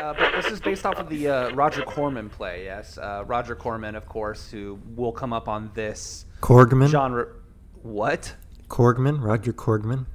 [0.00, 2.64] Uh, but this is based off of the uh, Roger Corman play.
[2.64, 6.88] Yes, uh, Roger Corman, of course, who will come up on this Korgman.
[6.88, 7.26] genre.
[7.82, 8.34] What?
[8.68, 9.22] Korgman.
[9.22, 10.06] Roger Korgman.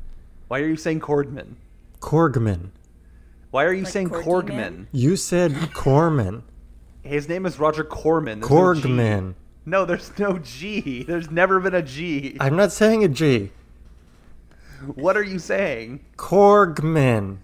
[0.48, 1.56] Why are you saying Cordman?
[2.00, 2.70] Korgman.
[3.52, 4.56] Why are you Like saying Corgi Corgman?
[4.56, 4.88] Man?
[4.92, 6.44] You said Corman.
[7.02, 8.40] His name is Roger Corman.
[8.40, 9.34] There's no Korgman.
[9.66, 11.04] No, there's no G.
[11.04, 12.38] There's never been a G.
[12.40, 13.52] I'm not saying a G.
[14.96, 16.04] What are you saying?
[16.18, 17.38] Korgman.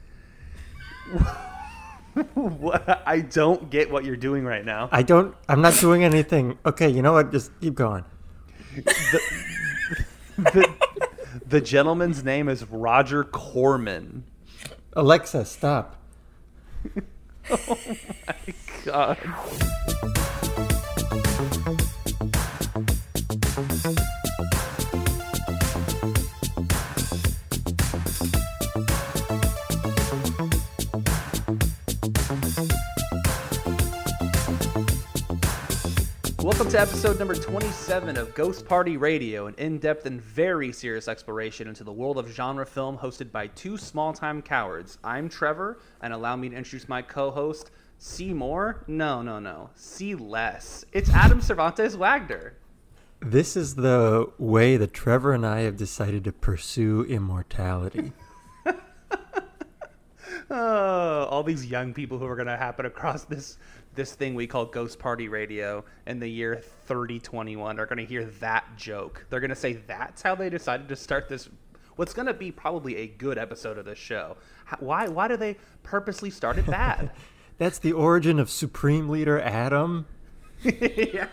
[2.33, 3.03] What?
[3.05, 4.89] I don't get what you're doing right now.
[4.91, 5.35] I don't.
[5.47, 6.57] I'm not doing anything.
[6.65, 7.31] Okay, you know what?
[7.31, 8.03] Just keep going.
[8.75, 10.73] The,
[11.47, 14.23] the gentleman's name is Roger Corman.
[14.93, 15.95] Alexa, stop.
[17.51, 17.77] Oh
[18.27, 18.53] my
[18.85, 19.17] god.
[36.41, 41.09] Welcome to episode number 27 of Ghost Party Radio, an in depth and very serious
[41.09, 44.97] exploration into the world of genre film hosted by two small time cowards.
[45.03, 48.85] I'm Trevor, and allow me to introduce my co host, See More?
[48.87, 49.71] No, no, no.
[49.75, 50.85] See Less.
[50.93, 52.53] It's Adam Cervantes Wagner.
[53.19, 58.13] This is the way that Trevor and I have decided to pursue immortality.
[60.51, 63.59] Oh, all these young people who are going to happen across this
[63.99, 68.23] this thing we call Ghost Party Radio in the year 3021 are going to hear
[68.39, 69.25] that joke.
[69.29, 71.49] They're going to say that's how they decided to start this
[71.97, 74.37] what's going to be probably a good episode of this show.
[74.63, 77.11] How, why why do they purposely start it bad?
[77.57, 80.05] That's the origin of Supreme Leader Adam.
[80.63, 81.27] yeah.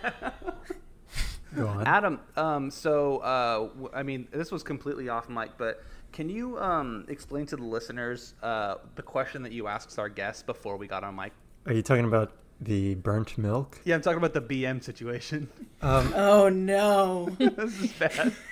[1.55, 1.87] Go on.
[1.87, 7.05] Adam, um, so uh, I mean, this was completely off mic, but can you um,
[7.07, 11.05] explain to the listeners uh, the question that you asked our guests before we got
[11.05, 11.33] on mic?
[11.67, 13.81] Are you talking about the burnt milk?
[13.85, 15.49] Yeah, I'm talking about the BM situation.
[15.83, 17.29] Um, Oh no.
[17.39, 18.33] this is bad.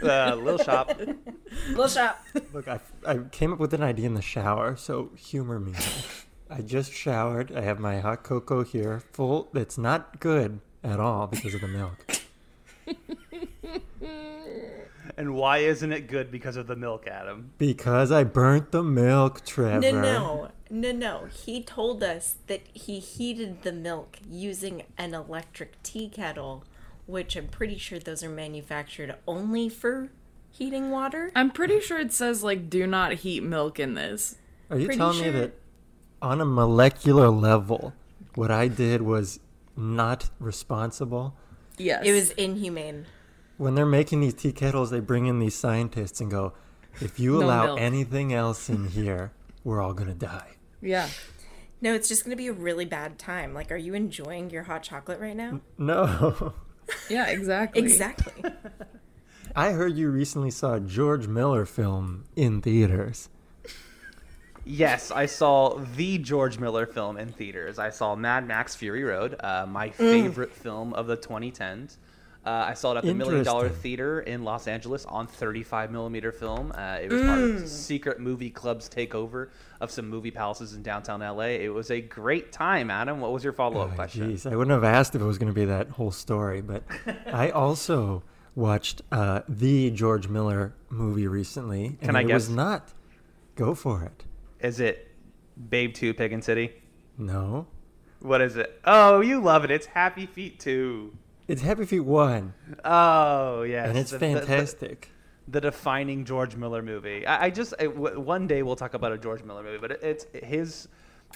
[0.00, 0.96] Uh, Lil Shop.
[1.70, 2.24] Little shop.
[2.52, 5.72] look, I, I came up with an idea in the shower, so humor me.
[6.48, 7.50] I just showered.
[7.50, 9.48] I have my hot cocoa here, full.
[9.54, 12.06] It's not good at all because of the milk.
[15.16, 17.52] And why isn't it good because of the milk, Adam?
[17.58, 19.80] Because I burnt the milk, Trevor.
[19.80, 21.26] No, no, no, no.
[21.26, 26.64] He told us that he heated the milk using an electric tea kettle,
[27.06, 30.10] which I'm pretty sure those are manufactured only for
[30.50, 31.32] heating water.
[31.34, 34.36] I'm pretty sure it says like do not heat milk in this.
[34.70, 35.54] Are you Pretty telling me that
[36.20, 37.92] on a molecular level,
[38.34, 39.40] what I did was
[39.76, 41.34] not responsible?
[41.76, 42.04] Yes.
[42.06, 43.06] It was inhumane.
[43.62, 46.52] When they're making these tea kettles, they bring in these scientists and go,
[47.00, 49.30] if you No allow milk." anything else in here,
[49.62, 50.56] we're all going to die.
[50.80, 51.08] Yeah.
[51.80, 53.54] No, it's just going to be a really bad time.
[53.54, 55.60] Like, are you enjoying your hot chocolate right now?
[55.78, 56.54] No.
[57.08, 57.80] Yeah, exactly.
[57.80, 58.50] Exactly.
[59.54, 63.28] I heard you recently saw a George Miller film in theaters.
[64.64, 67.78] Yes, I saw the George Miller film in theaters.
[67.78, 71.96] I saw Mad Max Fury Road, uh, my favorite film of the 2010s.
[72.44, 76.32] Uh, I saw it at the Million Dollar Theater in Los Angeles on 35 millimeter
[76.32, 76.72] film.
[76.76, 77.68] Uh, it was part of Mm.
[77.68, 81.50] Secret Movie Club's takeover of some movie palaces in downtown LA.
[81.60, 83.20] It was a great time, Adam.
[83.20, 84.32] What was your follow up Oh, question?
[84.32, 86.82] Jeez, I wouldn't have asked if it was going to be that whole story, but
[87.26, 88.24] I also
[88.56, 91.86] watched uh, the George Miller movie recently.
[91.86, 92.34] And Can I it guess?
[92.34, 92.92] was not.
[93.54, 94.24] Go for it.
[94.58, 95.12] Is it
[95.70, 96.72] Babe 2 Pig and City?
[97.16, 97.66] No.
[98.20, 98.80] What is it?
[98.84, 99.70] Oh, you love it.
[99.70, 101.12] It's Happy Feet 2.
[101.52, 103.86] It's Happy Feet 1, Oh, yes.
[103.90, 105.10] and it's The- the- the- fantastic.
[105.46, 107.26] the defining George Miller movie.
[107.26, 109.90] I, I just I, w- one day we'll talk about a George Miller movie, but
[109.90, 110.88] it, it's his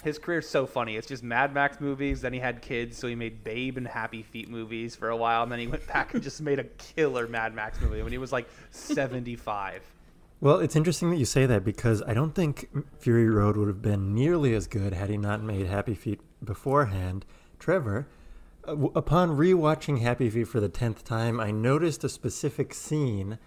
[0.03, 0.95] his career's so funny.
[0.95, 2.21] It's just Mad Max movies.
[2.21, 5.43] Then he had kids, so he made Babe and Happy Feet movies for a while,
[5.43, 8.17] and then he went back and just made a killer Mad Max movie when he
[8.17, 9.83] was like seventy five.
[10.41, 13.83] Well, it's interesting that you say that because I don't think Fury Road would have
[13.83, 17.23] been nearly as good had he not made Happy Feet beforehand.
[17.59, 18.07] Trevor,
[18.67, 23.39] upon rewatching Happy Feet for the tenth time, I noticed a specific scene.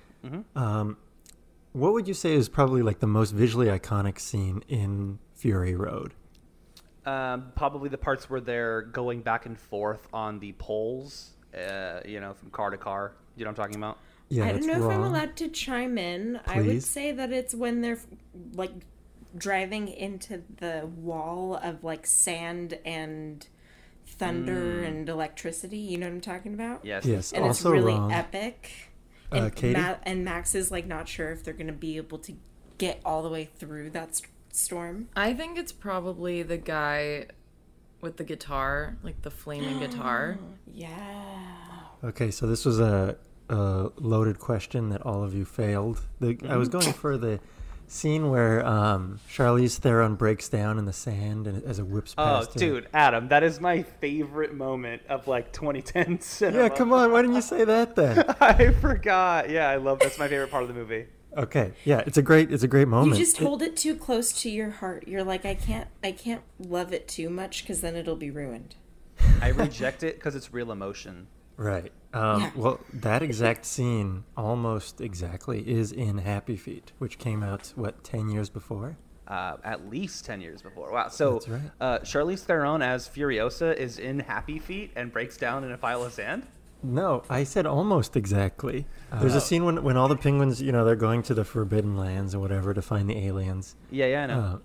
[0.55, 0.96] Um,
[1.72, 6.14] what would you say is probably like the most visually iconic scene in Fury Road?
[7.06, 12.20] Um, probably the parts where they're going back and forth on the poles, uh, you
[12.20, 13.12] know, from car to car.
[13.37, 13.99] You know what I'm talking about?
[14.28, 16.38] Yeah, I don't that's know if I'm allowed to chime in.
[16.46, 17.99] I would say that it's when they're
[18.55, 18.73] like
[19.37, 23.46] driving into the wall of like sand and
[24.20, 25.78] thunder and electricity.
[25.78, 26.84] You know what I'm talking about?
[26.84, 27.05] Yes.
[27.06, 28.12] Yes, And it's also really wrong.
[28.12, 28.70] epic.
[29.32, 29.81] Uh, And, Katie?
[29.81, 32.34] Ma- and Max is like not sure if they're going to be able to
[32.78, 34.22] get all the way through that s-
[34.52, 35.08] Storm.
[35.17, 37.26] I think it's probably the guy
[38.00, 40.38] with the guitar, like the flaming guitar.
[40.66, 40.88] Yeah.
[42.02, 43.16] Okay, so this was a,
[43.49, 46.00] a loaded question that all of you failed.
[46.20, 47.38] The, I was going for the
[47.90, 52.25] scene where um, Charlize Theron breaks down in the sand and as it whips Oh,
[52.25, 52.58] past her.
[52.60, 56.62] dude, Adam, that is my favorite moment of like 2010 cinema.
[56.64, 57.10] Yeah, come on.
[57.12, 58.25] Why didn't you say that then?
[58.40, 59.50] I forgot.
[59.50, 61.06] Yeah, I love that's my favorite part of the movie.
[61.37, 63.16] Okay, yeah, it's a great, it's a great moment.
[63.16, 65.06] You just It- hold it too close to your heart.
[65.06, 68.75] You're like, I can't, I can't love it too much because then it'll be ruined.
[69.40, 71.28] I reject it because it's real emotion.
[71.56, 71.92] Right.
[72.12, 72.51] Um, Yeah.
[72.57, 78.29] Well, that exact scene, almost exactly, is in Happy Feet, which came out what ten
[78.29, 78.97] years before.
[79.29, 80.91] Uh, at least 10 years before.
[80.91, 81.07] Wow.
[81.07, 81.61] So, That's right.
[81.81, 86.03] uh, Charlize Theron as Furiosa is in Happy Feet and breaks down in a pile
[86.03, 86.49] of sand?
[86.83, 88.87] No, I said almost exactly.
[89.21, 91.97] There's a scene when when all the penguins, you know, they're going to the Forbidden
[91.97, 93.77] Lands or whatever to find the aliens.
[93.93, 94.41] Yeah, yeah, I know.
[94.41, 94.59] Uh,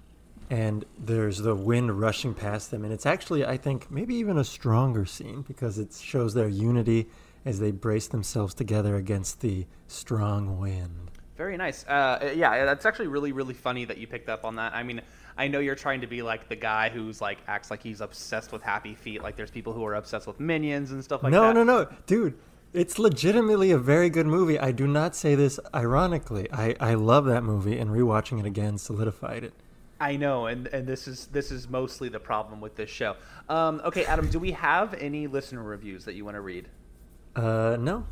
[0.50, 4.44] and there's the wind rushing past them, and it's actually, I think, maybe even a
[4.44, 7.08] stronger scene because it shows their unity
[7.46, 11.12] as they brace themselves together against the strong wind.
[11.38, 11.86] Very nice.
[11.86, 14.74] Uh, yeah, that's actually really, really funny that you picked up on that.
[14.74, 15.02] I mean,
[15.38, 18.52] I know you're trying to be like the guy who's like acts like he's obsessed
[18.52, 19.22] with Happy Feet.
[19.22, 21.54] Like there's people who are obsessed with Minions and stuff like no, that.
[21.54, 22.38] no, no, no, dude.
[22.74, 24.60] It's legitimately a very good movie.
[24.60, 26.52] I do not say this ironically.
[26.52, 29.54] I, I love that movie, and rewatching it again solidified it.
[30.00, 33.16] I know, and and this is this is mostly the problem with this show.
[33.48, 36.68] Um, okay, Adam, do we have any listener reviews that you want to read?
[37.36, 38.06] Uh, no.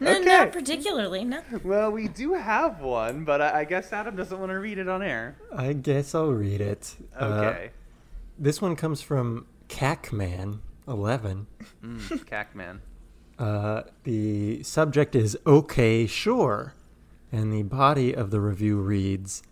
[0.00, 0.24] No, Okay.
[0.24, 1.24] not particularly.
[1.24, 1.40] No.
[1.62, 4.88] Well, we do have one, but I, I guess Adam doesn't want to read it
[4.88, 5.36] on air.
[5.54, 6.96] I guess I'll read it.
[7.16, 7.70] Uh, Okay,
[8.38, 10.58] this one comes from Cacman11.
[11.84, 12.80] mm, Cack man.
[13.38, 16.74] Uh, the subject is okay, sure.
[17.30, 19.42] And the body of the review reads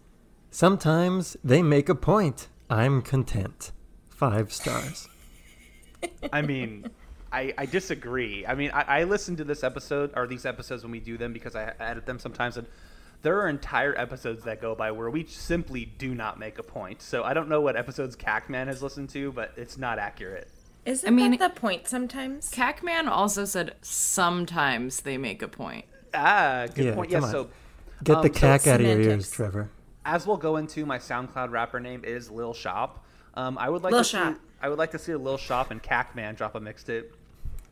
[0.50, 2.48] Sometimes they make a point.
[2.68, 3.70] I'm content.
[4.20, 5.08] Five stars.
[6.32, 6.90] I mean,
[7.32, 8.44] I, I disagree.
[8.46, 11.32] I mean, I, I listen to this episode or these episodes when we do them
[11.32, 12.66] because I edit them sometimes, and
[13.22, 17.00] there are entire episodes that go by where we simply do not make a point.
[17.00, 20.48] So I don't know what episodes Cacman has listened to, but it's not accurate.
[20.84, 22.50] Isn't I mean- that the point sometimes?
[22.50, 25.86] Cacman also said sometimes they make a point.
[26.12, 27.10] Ah, good Yeah, point.
[27.10, 27.24] come Yes.
[27.24, 27.30] on.
[27.32, 27.50] So
[28.04, 29.30] Get Um, the so cack out of your ears.
[29.30, 29.70] Trevor.
[30.04, 33.04] as we'll go into, my SoundCloud rapper name is Lil Shop.
[33.34, 34.34] Um, I would like Lil to Shop.
[34.34, 34.40] see.
[34.62, 37.06] I would like to see a Lil Shop and Cacman drop a mixtape.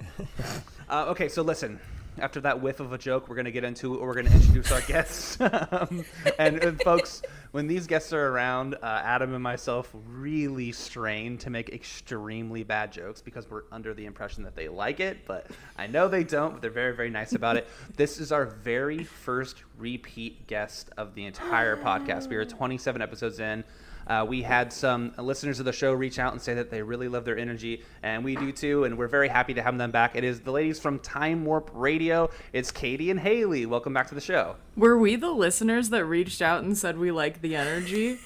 [0.88, 1.81] uh, okay, so listen.
[2.20, 3.94] After that whiff of a joke, we're gonna get into.
[3.94, 4.00] It.
[4.00, 5.38] We're gonna introduce our guests.
[5.40, 6.05] um,
[6.37, 7.22] and, and folks,
[7.52, 12.90] when these guests are around, uh, Adam and myself really strain to make extremely bad
[12.90, 15.19] jokes because we're under the impression that they like it.
[15.26, 15.46] But
[15.76, 16.55] I know they don't.
[16.55, 17.69] But they're very, very nice about it.
[17.96, 22.28] This is our very first repeat guest of the entire podcast.
[22.28, 23.62] We are 27 episodes in.
[24.08, 27.08] Uh, we had some listeners of the show reach out and say that they really
[27.08, 28.84] love their energy, and we do too.
[28.84, 30.16] And we're very happy to have them back.
[30.16, 32.31] It is the ladies from Time Warp Radio.
[32.52, 33.66] It's Katie and Haley.
[33.66, 34.56] Welcome back to the show.
[34.76, 38.19] Were we the listeners that reached out and said we like the energy?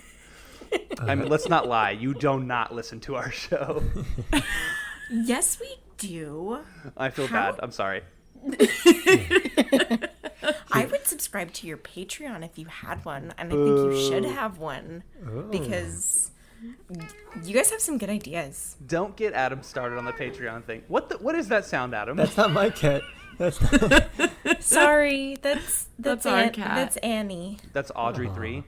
[1.01, 1.91] I mean, let's not lie.
[1.91, 3.83] You do not listen to our show.
[5.13, 6.61] Yes, we do.
[6.97, 7.53] I feel How?
[7.53, 7.61] bad.
[7.63, 8.01] I'm sorry.
[10.71, 14.25] I would subscribe to your Patreon if you had one, and I think you should
[14.25, 15.43] have one oh.
[15.43, 16.31] because
[17.45, 18.77] you guys have some good ideas.
[18.87, 20.83] Don't get Adam started on the Patreon thing.
[20.89, 22.17] What the, What is that sound, Adam?
[22.17, 23.03] That's not my cat.
[23.39, 26.75] That's not, Sorry, that's that's, That's our cat.
[26.75, 27.59] That's Annie.
[27.73, 28.65] That's Audrey three.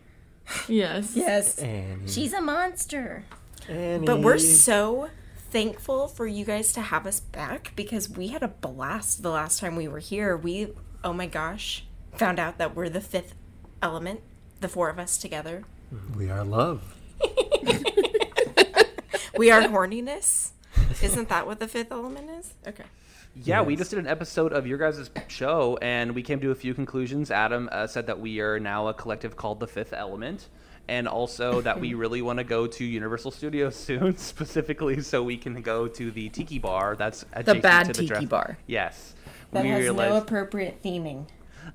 [0.68, 1.12] Yes.
[1.14, 2.06] Yes, Annie.
[2.06, 3.24] she's a monster.
[3.68, 4.04] Annie.
[4.04, 5.08] But we're so
[5.50, 9.60] thankful for you guys to have us back because we had a blast the last
[9.60, 10.36] time we were here.
[10.36, 10.72] We,
[11.04, 11.84] oh my gosh,
[12.16, 13.34] found out that we're the fifth
[13.82, 14.20] element,
[14.60, 15.62] the four of us together.
[16.16, 16.94] we are love.
[19.36, 20.52] We are horniness.
[21.02, 22.54] Isn't that what the fifth element is?
[22.66, 22.84] Okay.
[23.34, 26.54] Yeah, we just did an episode of your guys' show, and we came to a
[26.54, 27.32] few conclusions.
[27.32, 30.48] Adam uh, said that we are now a collective called the Fifth Element,
[30.86, 35.36] and also that we really want to go to Universal Studios soon, specifically so we
[35.36, 36.94] can go to the Tiki Bar.
[36.94, 38.58] That's adjacent bad to the Tiki Jurassic- Bar.
[38.68, 39.14] Yes,
[39.54, 40.10] That we has realized.
[40.10, 41.26] no appropriate theming.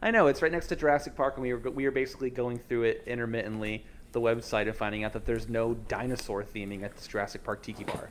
[0.02, 2.60] I know it's right next to Jurassic Park, and we were we were basically going
[2.60, 7.08] through it intermittently, the website, and finding out that there's no dinosaur theming at this
[7.08, 8.10] Jurassic Park Tiki Bar.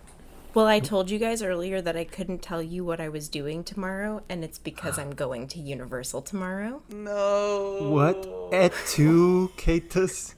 [0.55, 3.63] Well, I told you guys earlier that I couldn't tell you what I was doing
[3.63, 6.83] tomorrow, and it's because I'm going to Universal tomorrow.
[6.89, 7.91] No.
[7.91, 8.27] What?
[8.53, 10.35] Et tu, Catus?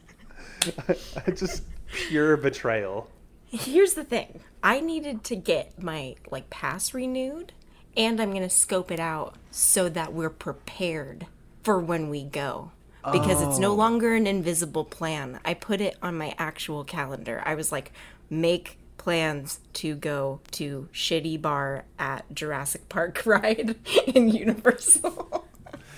[1.34, 3.08] Just pure betrayal.
[3.46, 4.40] Here's the thing.
[4.62, 7.52] I needed to get my like pass renewed
[7.96, 11.26] and I'm going to scope it out so that we're prepared
[11.62, 12.70] for when we go
[13.12, 13.60] because it's Oh.
[13.60, 15.40] no longer an invisible plan.
[15.44, 17.42] I put it on my actual calendar.
[17.44, 17.92] I was like,
[18.28, 25.46] make plans to go to shitty bar at Jurassic Park ride in Universal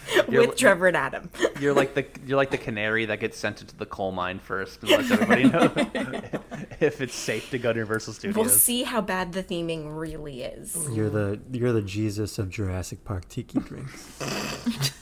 [0.28, 1.30] You're- with Trevor and Adam.
[1.60, 4.82] You're like the you're like the canary that gets sent into the coal mine first
[4.82, 5.72] and lets everybody know
[6.80, 8.36] if it's safe to go to Universal Studios.
[8.36, 10.76] We'll see how bad the theming really is.
[10.90, 14.92] You're the you're the Jesus of Jurassic Park tiki drinks.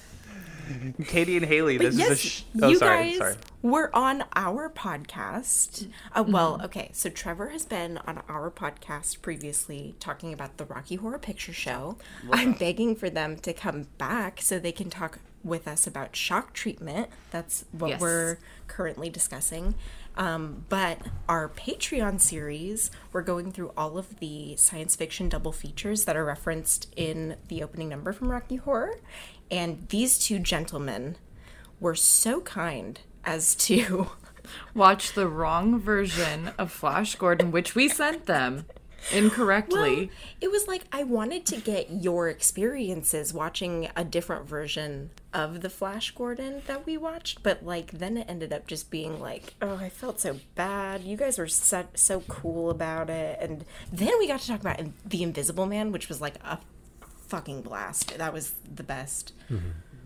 [1.06, 3.34] Katie and Haley, But this yes, is a sh- oh you sorry, guys sorry.
[3.62, 5.88] were on our podcast.
[6.14, 10.96] Uh, well, okay, so Trevor has been on our podcast previously talking about the Rocky
[10.96, 11.96] Horror Picture Show.
[12.30, 16.52] I'm begging for them to come back so they can talk with us about shock
[16.52, 17.08] treatment.
[17.30, 18.00] That's what Yes.
[18.00, 19.74] we're currently discussing.
[20.16, 20.98] Um, but
[21.28, 26.24] our Patreon series, we're going through all of the science fiction double features that are
[26.24, 28.98] referenced in the opening number from Rocky Horror.
[29.50, 31.16] And these two gentlemen
[31.80, 34.10] were so kind as to
[34.74, 38.66] Watch the wrong version of Flash Gordon, which we sent them
[39.12, 40.10] incorrectly.
[40.42, 45.70] it was like I wanted to get your experiences watching a different version of the
[45.70, 49.76] Flash Gordon that we watched, but like then it ended up just being like, oh,
[49.76, 51.02] I felt so bad.
[51.02, 54.80] You guys were so, so cool about it, and then we got to talk about
[55.04, 56.58] the Invisible Man, which was like a
[57.30, 58.18] fucking blast.
[58.18, 59.32] That was the best.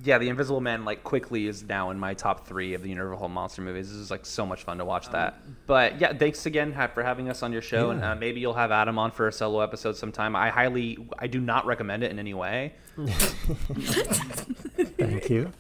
[0.03, 3.31] Yeah, The Invisible Man like quickly is now in my top three of the Universal
[3.31, 3.89] monster movies.
[3.89, 5.41] This is like so much fun to watch that.
[5.67, 8.71] But yeah, thanks again for having us on your show, and uh, maybe you'll have
[8.71, 10.37] Adam on for a solo episode sometime.
[10.37, 12.75] I highly, I do not recommend it in any way.
[14.99, 15.51] Thank you.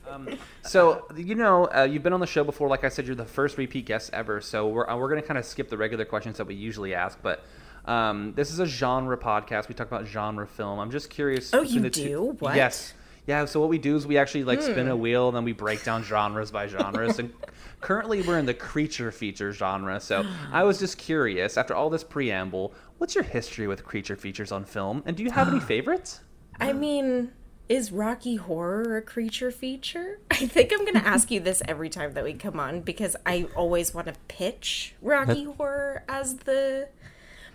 [0.62, 2.68] So you know, uh, you've been on the show before.
[2.68, 4.42] Like I said, you're the first repeat guest ever.
[4.42, 7.18] So we're uh, we're gonna kind of skip the regular questions that we usually ask,
[7.22, 7.42] but.
[7.84, 9.68] Um, this is a genre podcast.
[9.68, 10.78] We talk about genre film.
[10.78, 11.52] I'm just curious.
[11.52, 12.22] Oh, you the two- do?
[12.38, 12.56] What?
[12.56, 12.94] Yes.
[13.26, 13.44] Yeah.
[13.46, 15.82] So what we do is we actually like spin a wheel and then we break
[15.84, 17.18] down genres by genres.
[17.18, 17.32] and
[17.80, 19.98] currently we're in the creature feature genre.
[20.00, 21.56] So I was just curious.
[21.56, 25.02] After all this preamble, what's your history with creature features on film?
[25.06, 26.20] And do you have any favorites?
[26.60, 27.32] I mean,
[27.68, 30.20] is Rocky Horror a creature feature?
[30.30, 33.16] I think I'm going to ask you this every time that we come on because
[33.24, 36.88] I always want to pitch Rocky Horror as the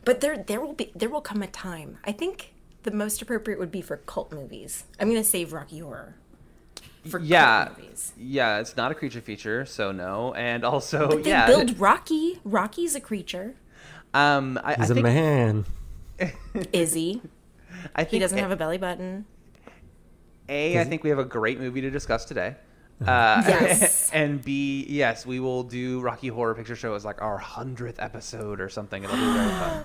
[0.05, 1.97] but there there will be there will come a time.
[2.05, 2.53] I think
[2.83, 4.85] the most appropriate would be for cult movies.
[4.99, 6.15] I'm going to save Rocky Horror
[7.09, 7.65] for yeah.
[7.65, 8.13] cult movies.
[8.17, 8.59] Yeah.
[8.59, 10.33] It's not a creature feature, so no.
[10.33, 11.45] And also, But they yeah.
[11.47, 12.39] build Rocky.
[12.43, 13.55] Rocky's a creature.
[14.13, 15.65] um, I, I He's a think man.
[16.73, 17.21] Is he?
[17.95, 19.25] I think He doesn't A- have a belly button.
[20.47, 22.55] A, I think we have a great movie to discuss today.
[23.01, 24.09] Uh, Yes.
[24.13, 28.59] and B, yes, we will do Rocky Horror Picture Show as like our hundredth episode
[28.59, 29.03] or something.
[29.03, 29.83] It'll be very fun.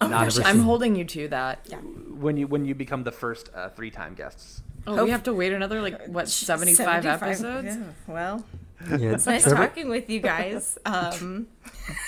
[0.00, 1.66] Oh Not gosh, I'm holding you to that.
[1.70, 1.76] Yeah.
[1.78, 4.62] when you when you become the first uh, three time guests.
[4.86, 7.66] Oh, we have to wait another like what 75, episodes?
[7.76, 8.44] Yeah, well,
[8.90, 10.76] Yeah, It's nice Trevor- talking with you guys.
[10.84, 11.46] Um,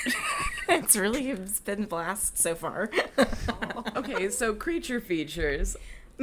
[0.69, 2.91] it's really it's been a blast so far.
[3.97, 5.77] okay, so creature features.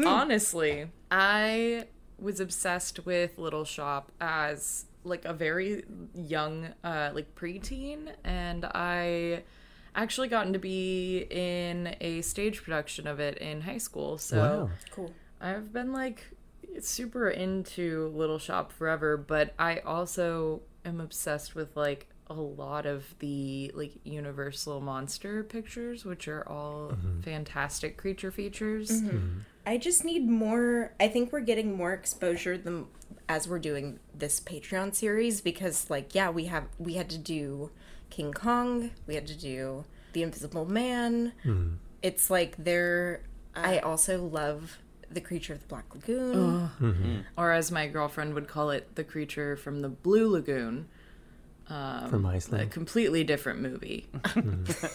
[0.06, 1.86] Honestly, I
[2.22, 9.42] was obsessed with Little Shop as like a very young uh like preteen and I
[9.96, 14.18] actually gotten to be in a stage production of it in high school.
[14.18, 14.70] So Wow.
[14.92, 15.12] cool.
[15.42, 16.24] I've been like
[16.80, 23.16] super into Little Shop forever, but I also am obsessed with like a lot of
[23.20, 27.22] the like Universal monster pictures, which are all mm-hmm.
[27.22, 29.02] fantastic creature features.
[29.02, 29.18] Mm-hmm.
[29.18, 29.40] Mm-hmm.
[29.66, 30.94] I just need more.
[31.00, 32.88] I think we're getting more exposure than
[33.30, 37.72] as we're doing this Patreon series because, like, yeah, we have we had to do
[38.10, 41.34] King Kong, we had to do The Invisible Man.
[41.44, 41.76] Mm-hmm.
[42.02, 43.22] It's like they're.
[43.56, 44.78] I also love
[45.10, 46.70] the creature of the Black Lagoon.
[46.80, 47.20] Mm-hmm.
[47.38, 50.88] Or as my girlfriend would call it, the creature from the Blue Lagoon.
[51.72, 54.06] Um, From a completely different movie.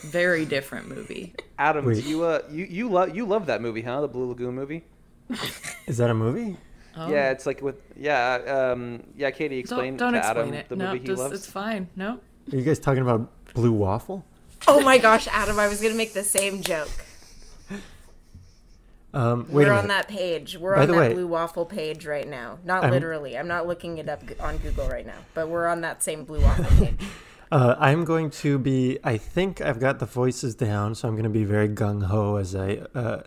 [0.04, 1.34] Very different movie.
[1.58, 2.04] Adam, Wait.
[2.04, 4.02] you uh you you love you love that movie, huh?
[4.02, 4.84] The Blue Lagoon movie.
[5.86, 6.58] Is that a movie?
[6.94, 9.30] Yeah, it's like with yeah um yeah.
[9.30, 10.68] Katie, explain Don't, don't to explain Adam it.
[10.68, 11.34] the no, movie he just, loves.
[11.34, 11.88] it's fine.
[11.96, 12.20] No.
[12.52, 14.22] Are you guys talking about Blue Waffle?
[14.68, 15.58] Oh my gosh, Adam!
[15.58, 16.90] I was gonna make the same joke.
[19.16, 20.58] Um, wait We're a on that page.
[20.58, 22.58] We're By on the that way- blue waffle page right now.
[22.64, 23.36] Not I'm- literally.
[23.38, 26.40] I'm not looking it up on Google right now, but we're on that same blue
[26.40, 27.00] waffle page.
[27.52, 28.98] Uh, I'm going to be.
[29.04, 32.34] I think I've got the voices down, so I'm going to be very gung ho
[32.34, 33.22] as I uh,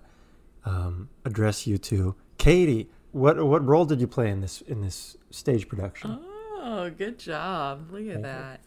[0.66, 2.16] um, address you two.
[2.38, 6.20] Katie, what what role did you play in this in this stage production?
[6.22, 7.92] Oh, good job.
[7.92, 8.60] Look at that.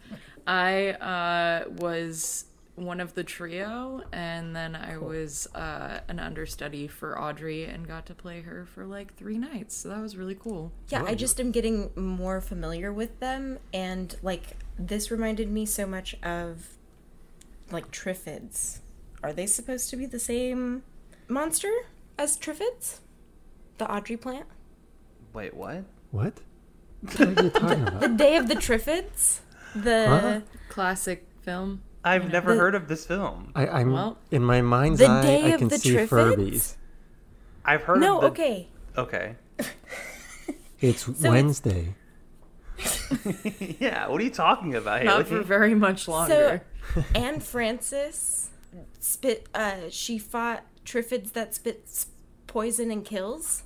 [0.46, 7.20] I uh, was one of the trio, and then I was uh, an understudy for
[7.20, 9.76] Audrey and got to play her for like three nights.
[9.76, 10.72] So that was really cool.
[10.88, 15.86] Yeah, I just am getting more familiar with them, and like this reminded me so
[15.86, 16.68] much of
[17.70, 18.80] like Triffids.
[19.22, 20.82] Are they supposed to be the same
[21.28, 21.70] monster
[22.18, 22.98] as Triffids?
[23.78, 24.46] The Audrey plant?
[25.32, 25.84] Wait, what?
[26.10, 26.40] What?
[27.16, 28.16] What are you talking The about?
[28.16, 29.40] Day of the Triffids?
[29.74, 30.40] The Huh?
[30.68, 31.82] Classic film.
[32.04, 33.52] I've never The- heard of this film.
[33.54, 35.23] I, I'm Well, in my mind's The eye.
[35.23, 36.09] Day I of can the see Triffids?
[36.37, 36.75] Furbies.
[37.64, 38.68] I've heard No, of the okay.
[38.99, 39.37] Okay.
[40.80, 41.94] It's it's- Wednesday.
[43.78, 45.40] yeah, what are you talking about, Not Haley?
[45.40, 46.62] for very much longer.
[46.94, 48.50] So Anne Francis
[48.99, 52.06] spit uh she fought Triffids that spits
[52.49, 53.62] poison and kills.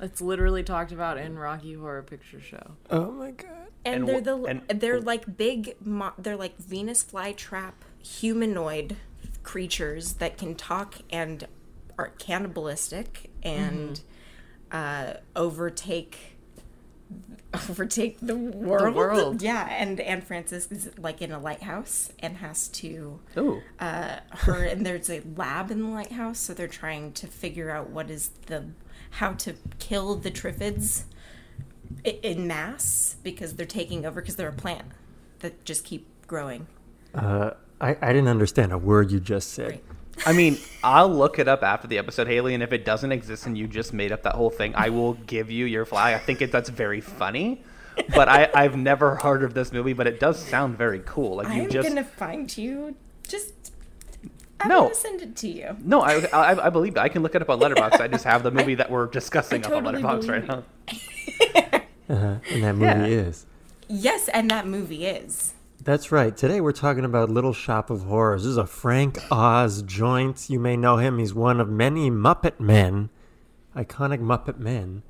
[0.00, 2.72] It's literally talked about in Rocky Horror Picture Show.
[2.90, 3.48] Oh my god.
[3.84, 8.96] And, And they're the and- they're like big mo- they're like Venus flytrap humanoid
[9.42, 11.46] creatures that can talk and
[11.98, 14.00] are cannibalistic and
[14.70, 16.36] uh, overtake
[17.70, 18.94] overtake the world.
[18.94, 19.42] world.
[19.42, 23.62] Yeah, and Anne Francis is like in a lighthouse and has to Ooh.
[23.80, 27.88] uh, her and there's a lab in the lighthouse, so they're trying to figure out
[27.90, 28.66] what is the
[29.10, 31.04] how to kill the triffids
[32.04, 34.86] in mass because they're taking over because they're a plant
[35.40, 36.66] that just keep growing.
[37.14, 37.50] Uh,
[37.80, 39.70] I, I didn't understand a word you just said.
[39.70, 39.84] Right.
[40.26, 43.46] I mean, I'll look it up after the episode, Haley, and if it doesn't exist
[43.46, 46.14] and you just made up that whole thing, I will give you your flag.
[46.14, 47.62] I think it, that's very funny,
[48.14, 51.36] but I, I've never heard of this movie, but it does sound very cool.
[51.36, 52.96] Like you I'm just gonna find you.
[53.26, 53.57] Just
[54.60, 54.82] I'm No.
[54.84, 55.76] gonna send it to you.
[55.84, 56.98] no, I, I, I believe it.
[57.00, 58.00] I can look it up on Letterboxd.
[58.00, 60.64] I just have the movie that we're discussing I up on Letterboxd right now.
[62.10, 62.36] Uh-huh.
[62.50, 63.04] And that movie Yeah.
[63.04, 63.44] is.
[63.86, 65.52] Yes, and that movie is.
[65.84, 66.34] That's right.
[66.34, 68.44] Today we're talking about Little Shop of Horrors.
[68.44, 70.48] This is a Frank Oz joint.
[70.48, 71.18] You may know him.
[71.18, 73.10] He's one of many Muppet men,
[73.76, 75.02] iconic Muppet men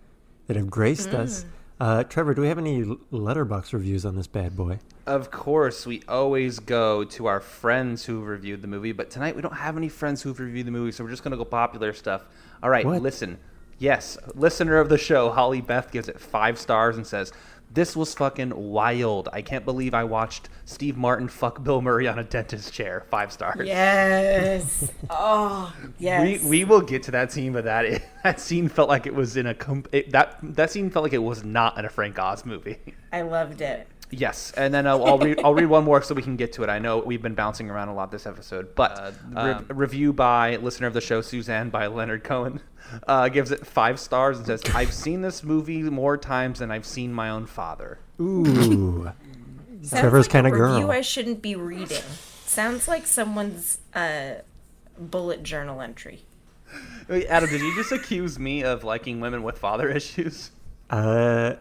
[0.48, 1.44] that have graced us.
[1.80, 4.80] Uh, Trevor, do we have any letterboxd reviews on this bad boy?
[5.06, 9.42] Of course, we always go to our friends who've reviewed the movie, but tonight we
[9.42, 11.92] don't have any friends who've reviewed the movie, so we're just going to go popular
[11.92, 12.24] stuff.
[12.62, 13.00] All right, What?
[13.00, 13.38] listen.
[13.78, 17.32] Yes, listener of the show, Holly Beth gives it five stars and says,
[17.70, 19.28] This was fucking wild.
[19.32, 23.04] I can't believe I watched Steve Martin fuck Bill Murray on a dentist chair.
[23.10, 23.66] Five stars.
[23.66, 24.90] Yes.
[25.10, 26.42] oh, yes.
[26.42, 29.14] We, we will get to that scene, but that it, that scene felt like it
[29.14, 29.56] was in a
[29.92, 32.78] it, that that scene felt like it was not in a Frank Oz movie.
[33.12, 33.86] I loved it.
[34.10, 36.62] Yes, and then I'll, I'll read I'll read one more so we can get to
[36.62, 36.70] it.
[36.70, 40.56] I know we've been bouncing around a lot this episode, but uh, re- review by
[40.56, 42.60] listener of the show Suzanne by Leonard Cohen
[43.06, 46.86] uh, gives it five stars and says, "I've seen this movie more times than I've
[46.86, 49.12] seen my own father." Ooh.
[49.82, 50.90] Sounds Trevor's like kinda a review.
[50.90, 52.02] I shouldn't be reading.
[52.46, 54.36] Sounds like someone's uh,
[54.98, 56.22] bullet journal entry.
[57.08, 60.50] Wait, Adam, did you just accuse me of liking women with father issues?
[60.90, 61.54] Uh,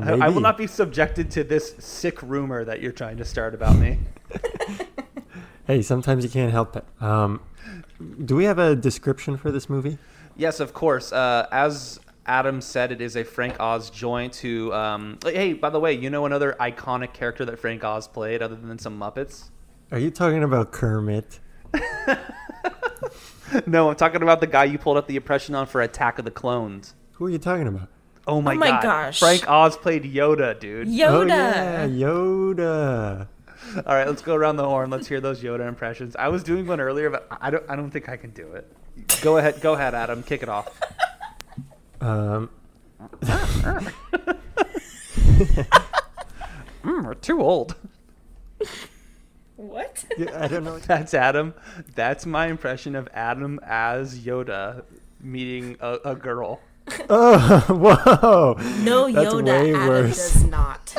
[0.00, 3.54] I, I will not be subjected to this sick rumor that you're trying to start
[3.54, 3.98] about me.
[5.68, 6.84] Hey, sometimes you can't help it.
[6.98, 7.42] Um,
[8.24, 9.98] do we have a description for this movie?
[10.34, 11.12] Yes, of course.
[11.12, 14.36] Uh, as Adam said, it is a Frank Oz joint.
[14.36, 18.40] Who, um, hey, by the way, you know another iconic character that Frank Oz played,
[18.40, 19.50] other than some Muppets?
[19.92, 21.38] Are you talking about Kermit?
[23.66, 26.24] no, I'm talking about the guy you pulled up the impression on for Attack of
[26.24, 26.94] the Clones.
[27.12, 27.90] Who are you talking about?
[28.28, 29.18] Oh my, Oh my god, gosh.
[29.18, 30.86] Frank Oz played Yoda, dude.
[30.88, 31.08] Yoda.
[31.10, 33.26] Oh yeah, Yoda.
[33.86, 34.90] All right, let's go around the horn.
[34.90, 36.14] Let's hear those Yoda impressions.
[36.16, 37.64] I was doing one earlier, but I don't.
[37.68, 38.70] I don't think I can do it.
[39.22, 39.60] Go ahead.
[39.60, 40.22] Go ahead, Adam.
[40.22, 40.68] Kick it off.
[42.00, 42.50] Um,
[46.84, 47.74] Mm, we're too old.
[49.56, 50.04] What?
[50.16, 50.78] yeah, I don't know.
[50.78, 51.54] That's Adam.
[51.94, 54.84] That's my impression of Adam as Yoda
[55.20, 56.60] meeting a, a girl.
[57.10, 58.56] Oh, whoa!
[58.82, 59.44] No, That's Yoda.
[59.46, 60.32] way Adam worse.
[60.32, 60.94] does not.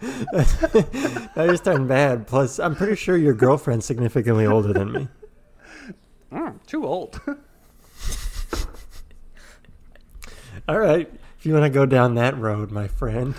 [1.36, 2.26] now you're starting bad.
[2.26, 5.08] Plus, I'm pretty sure your girlfriend's significantly older than me.
[6.32, 7.20] Mm, too old.
[10.68, 13.34] All right, if you want to go down that road, my friend.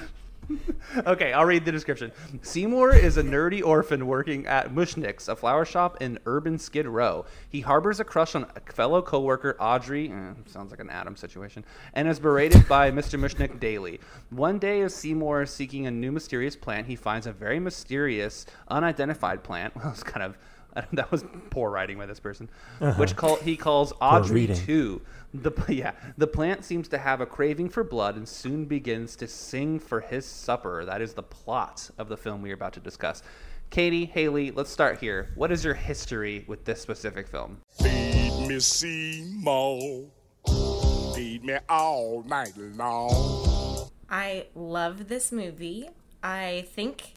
[1.05, 2.11] okay, I'll read the description.
[2.41, 7.25] Seymour is a nerdy orphan working at Mushnik's, a flower shop in urban Skid Row.
[7.49, 11.63] He harbors a crush on a fellow coworker Audrey, eh, sounds like an Adam situation,
[11.93, 13.19] and is berated by Mr.
[13.19, 13.99] Mushnick daily.
[14.29, 18.45] One day, as Seymour is seeking a new mysterious plant, he finds a very mysterious,
[18.67, 19.73] unidentified plant.
[19.79, 20.37] Well, it's kind of
[20.93, 22.99] that was poor writing by this person, uh-huh.
[22.99, 24.99] which call, he calls Audrey II.
[25.33, 29.27] The yeah, the plant seems to have a craving for blood and soon begins to
[29.27, 30.85] sing for his supper.
[30.85, 33.21] That is the plot of the film we are about to discuss.
[33.69, 35.29] Katie, Haley, let's start here.
[35.35, 37.59] What is your history with this specific film?
[37.79, 40.07] Feed me Seymour.
[41.13, 43.89] Feed me all night long.
[44.09, 45.89] I love this movie.
[46.23, 47.13] I think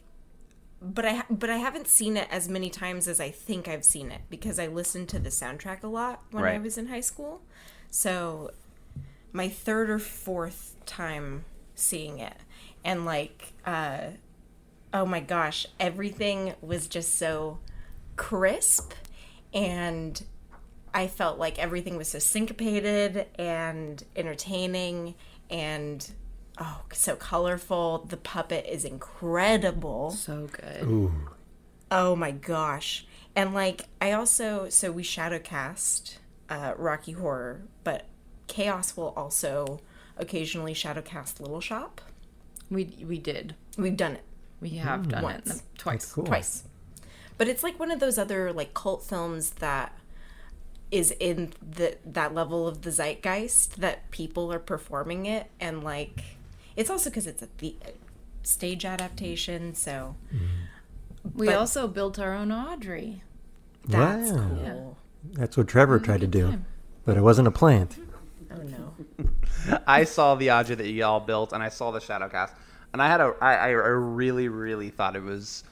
[0.83, 4.11] but I but I haven't seen it as many times as I think I've seen
[4.11, 7.41] it because I listened to the soundtrack a lot when I was in high school.
[7.89, 8.51] So
[9.31, 12.35] my third or fourth time seeing it
[12.83, 14.09] and like uh
[14.93, 17.59] oh my gosh, everything was just so
[18.15, 18.93] crisp
[19.53, 20.21] and
[20.93, 25.15] I felt like everything was so syncopated and entertaining
[25.49, 26.11] and
[26.57, 28.05] oh so colorful.
[28.07, 30.11] The puppet is incredible.
[30.11, 30.83] So good.
[30.83, 31.13] Ooh.
[31.91, 33.05] Oh my gosh.
[33.35, 38.05] And like I also so we shadow cast uh Rocky Horror, but
[38.47, 39.79] Chaos will also
[40.17, 42.01] occasionally shadow cast Little Shop.
[42.69, 43.55] We we did.
[43.77, 44.23] We've done it
[44.61, 45.57] We have done Once.
[45.57, 46.11] it twice.
[46.11, 46.25] Cool.
[46.25, 46.63] twice.
[47.37, 49.97] But it's like one of those other like cult films that
[50.91, 56.32] is in the that level of the zeitgeist that people are performing it and like
[56.75, 57.75] it's also because it's a the
[58.43, 60.15] stage adaptation so
[61.33, 63.23] We But- also built our own Audrey.
[63.85, 64.49] that's Wow.
[64.63, 64.97] cool
[65.33, 66.65] That's what Trevor tried to do, time.
[67.05, 67.97] but it wasn't a plant.
[68.51, 68.93] oh no
[69.87, 72.51] I saw the Audrey that y'all built, and I saw the Shadowcast,
[72.91, 75.63] and I had a, I, I really, really thought it was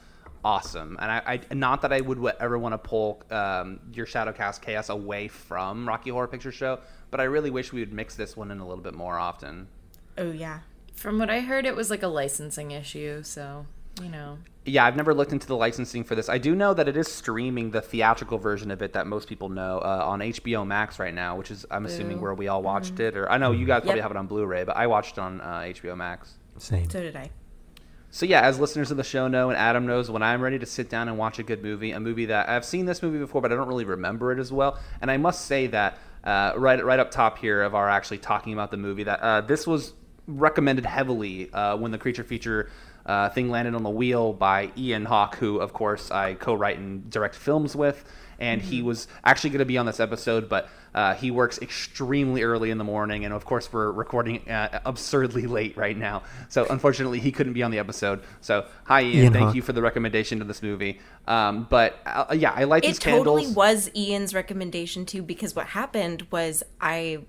[0.42, 0.96] awesome.
[1.00, 4.88] And I, I not that I would ever want to pull um, your Shadowcast Chaos
[4.88, 6.78] away from Rocky Horror Picture Show,
[7.10, 9.68] but I really wish we would mix this one in a little bit more often.
[10.16, 10.60] oh yeah
[10.94, 13.22] From what I heard, it was like a licensing issue.
[13.22, 13.66] So
[14.00, 16.28] you know, Yeah, I've never looked into the licensing for this.
[16.28, 19.48] I do know that it is streaming the theatrical version of it that most people
[19.48, 23.00] know uh, on HBO Max right now, which is I'm assuming where we all watched
[23.00, 23.16] it.
[23.16, 25.40] Or I know you guys probably have it on Blu-ray, but I watched it on
[25.40, 26.34] uh, HBO Max.
[26.58, 26.88] Same.
[26.88, 27.30] so did i
[28.10, 30.66] So yeah, as listeners of the show know, and Adam knows, when I'm ready to
[30.66, 33.40] sit down and watch a good movie, a movie that I've seen this movie before,
[33.40, 34.78] but I don't really remember it as well.
[35.00, 38.52] And I must say that uh, right right up top here of our actually talking
[38.52, 39.92] about the movie, that uh, this was
[40.26, 42.70] recommended heavily uh, when the creature feature
[43.04, 47.10] uh, thing landed on the wheel by Ian Hawke, who of course I co-write and
[47.10, 48.04] direct films with.
[48.38, 52.42] And he was actually going to be on this episode, but uh, he works extremely
[52.42, 56.24] early in the morning, and of course we're recording uh, absurdly late right now.
[56.48, 58.22] So unfortunately, he couldn't be on the episode.
[58.40, 59.16] So hi, Ian.
[59.16, 59.54] Ian thank Hawke.
[59.54, 60.98] you for the recommendation to this movie.
[61.28, 63.56] Um, but uh, yeah, I like it totally candles.
[63.56, 67.20] was ian's recommendation too because what happened was i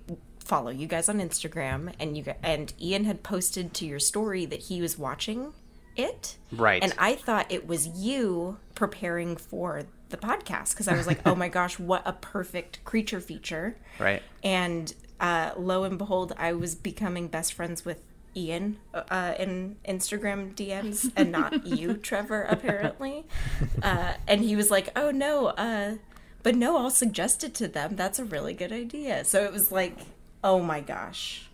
[0.44, 4.60] follow you guys on instagram and you and ian had posted to your story that
[4.60, 5.52] he was watching
[5.96, 6.82] it Right.
[6.82, 11.34] and i thought it was you preparing for the podcast because i was like oh
[11.34, 14.22] my gosh what a perfect creature feature Right.
[14.42, 18.02] and uh, lo and behold, I was becoming best friends with
[18.36, 23.24] Ian uh, in Instagram DMs and not you, Trevor, apparently.
[23.82, 25.94] Uh, and he was like, "Oh no, uh,
[26.42, 27.94] but no, I'll suggest it to them.
[27.94, 29.96] That's a really good idea." So it was like,
[30.44, 31.48] "Oh my gosh,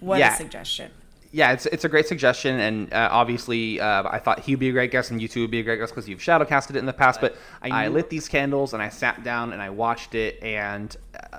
[0.00, 0.32] what Yeah.
[0.32, 0.90] a suggestion!"
[1.32, 4.72] yeah, it's it's a great suggestion, and uh, obviously, uh, I thought he'd be a
[4.72, 6.86] great guest, and you two would be a great guest because you've shadowcasted it in
[6.86, 7.20] the past.
[7.20, 10.94] But I, lit these candles, and I sat down and I watched it, and
[11.32, 11.38] uh,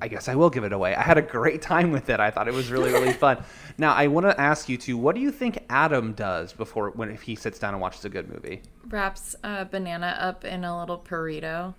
[0.00, 0.94] I guess I will give it away.
[0.94, 2.18] I had a great time with it.
[2.18, 3.44] I thought it was really really fun.
[3.76, 7.10] Now, I want to ask you two, what do you think Adam does before when
[7.10, 8.62] if he sits down and watches a good movie?
[8.88, 11.74] wraps a banana up in a little burrito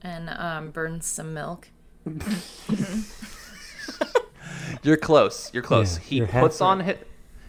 [0.00, 1.68] and um, burns some milk.
[4.82, 5.52] You're close.
[5.52, 5.98] You're close.
[5.98, 6.96] Yeah, he you're puts on his,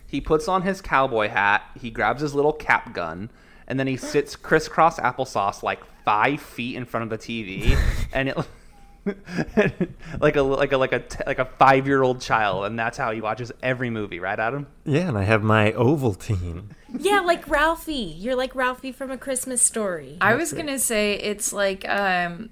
[0.08, 1.64] he puts on his cowboy hat.
[1.80, 3.30] He grabs his little cap gun,
[3.68, 7.78] and then he sits crisscross applesauce like five feet in front of the TV,
[8.14, 8.38] and it
[10.22, 13.12] like a like a like a like a five year old child, and that's how
[13.12, 14.68] he watches every movie, right, Adam?
[14.86, 16.70] Yeah, and I have my Ovaltine.
[16.98, 17.94] Yeah, like Ralphie.
[17.94, 20.18] You're like Ralphie from A Christmas Story.
[20.22, 22.52] I was gonna say it's like um,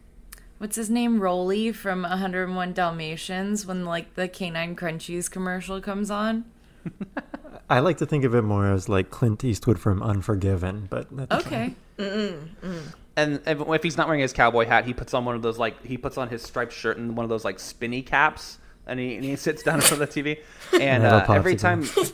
[0.62, 6.46] what's his name, Rolly from 101 Dalmatians, when like the Canine Crunchies commercial comes on.
[7.70, 11.48] I like to think of it more as like Clint Eastwood from Unforgiven, but that's
[11.48, 11.74] Okay.
[13.18, 15.58] And if, if he's not wearing his cowboy hat, he puts on one of those
[15.58, 19.00] like he puts on his striped shirt and one of those like spinny caps, and
[19.00, 20.40] he and he sits down in front of the TV.
[20.80, 22.14] And Metal uh, every time, popsicle.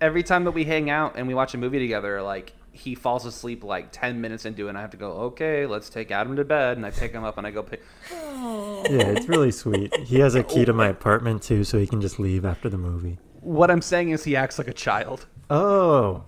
[0.00, 3.26] every time that we hang out and we watch a movie together, like he falls
[3.26, 6.36] asleep like ten minutes into it, and I have to go, okay, let's take Adam
[6.36, 7.82] to bed, and I pick him up and I go pick.
[8.88, 9.94] Yeah, it's really sweet.
[9.96, 12.78] He has a key to my apartment too, so he can just leave after the
[12.78, 13.18] movie.
[13.40, 15.26] What I'm saying is he acts like a child.
[15.50, 16.22] Oh,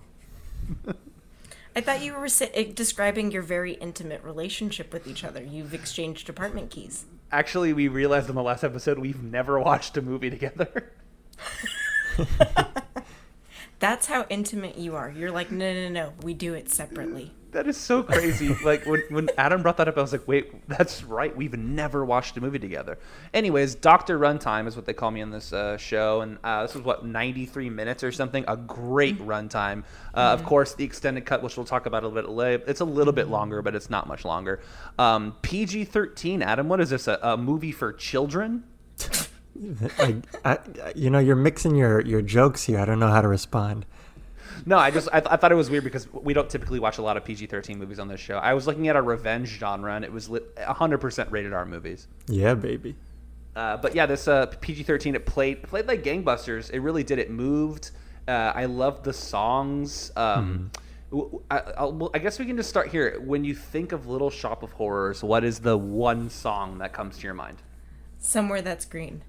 [1.75, 5.41] I thought you were si- eh, describing your very intimate relationship with each other.
[5.41, 7.05] You've exchanged apartment keys.
[7.31, 10.91] Actually, we realized in the last episode we've never watched a movie together.
[13.81, 15.09] That's how intimate you are.
[15.09, 17.33] You're like, no, no, no, we do it separately.
[17.51, 18.55] That is so crazy.
[18.63, 21.35] like when, when Adam brought that up, I was like, wait, that's right.
[21.35, 22.99] We've never watched a movie together.
[23.33, 26.75] Anyways, Doctor Runtime is what they call me on this uh, show, and uh, this
[26.75, 28.45] was what 93 minutes or something.
[28.47, 29.83] A great runtime.
[30.13, 32.81] Uh, Of course, the extended cut, which we'll talk about a little bit later, it's
[32.81, 34.61] a little bit longer, but it's not much longer.
[34.99, 36.43] Um, PG-13.
[36.43, 37.07] Adam, what is this?
[37.07, 38.63] A, a movie for children?
[39.99, 40.57] I, I,
[40.95, 42.79] you know, you're mixing your, your jokes here.
[42.79, 43.85] I don't know how to respond.
[44.65, 46.97] No, I just I, th- I thought it was weird because we don't typically watch
[46.97, 48.37] a lot of PG-13 movies on this show.
[48.37, 52.07] I was looking at a revenge genre, and it was lit 100% rated R movies.
[52.27, 52.95] Yeah, baby.
[53.55, 56.69] Uh, but yeah, this uh, PG-13 it played played like gangbusters.
[56.71, 57.17] It really did.
[57.19, 57.91] It moved.
[58.27, 60.11] Uh, I loved the songs.
[60.15, 60.69] Um,
[61.09, 63.19] w- I, I'll- well, I guess we can just start here.
[63.19, 67.17] When you think of Little Shop of Horrors, what is the one song that comes
[67.17, 67.57] to your mind?
[68.19, 69.23] Somewhere that's green.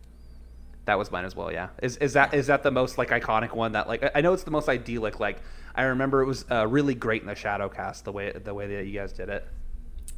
[0.85, 1.53] That was mine as well.
[1.53, 1.69] Yeah.
[1.83, 4.33] Is is that is that the most like iconic one that like I- I know
[4.33, 5.21] it's the most idyllic.
[5.21, 5.39] Like
[5.75, 8.67] I remember it was uh, really great in the shadow cast the way the way
[8.75, 9.47] that you guys did it.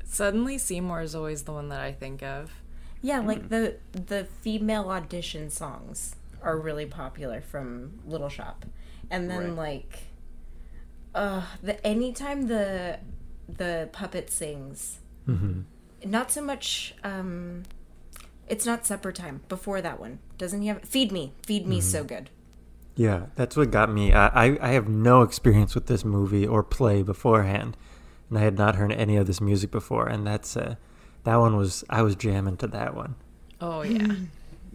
[0.07, 2.51] Suddenly, Seymour is always the one that I think of.
[3.03, 8.65] Yeah, like the the female audition songs are really popular from Little Shop,
[9.11, 9.81] and then Right.
[9.83, 9.99] like,
[11.15, 12.99] uh, the anytime the
[13.49, 15.01] the puppet sings,
[16.05, 16.95] not so much.
[17.05, 17.65] um
[18.49, 19.43] It's not supper time.
[19.49, 21.33] Before that one, doesn't he have feed me?
[21.47, 21.87] Feed me, mm-hmm.
[21.87, 22.31] so good.
[22.97, 24.13] Yeah, that's what got me.
[24.13, 27.77] I, I, I have no experience with this movie or play beforehand,
[28.29, 30.07] and I had not heard any of this music before.
[30.07, 30.77] And that's uh,
[31.25, 33.17] that one was I was jamming to that one.
[33.61, 34.05] Oh yeah.
[34.05, 34.25] Hmm.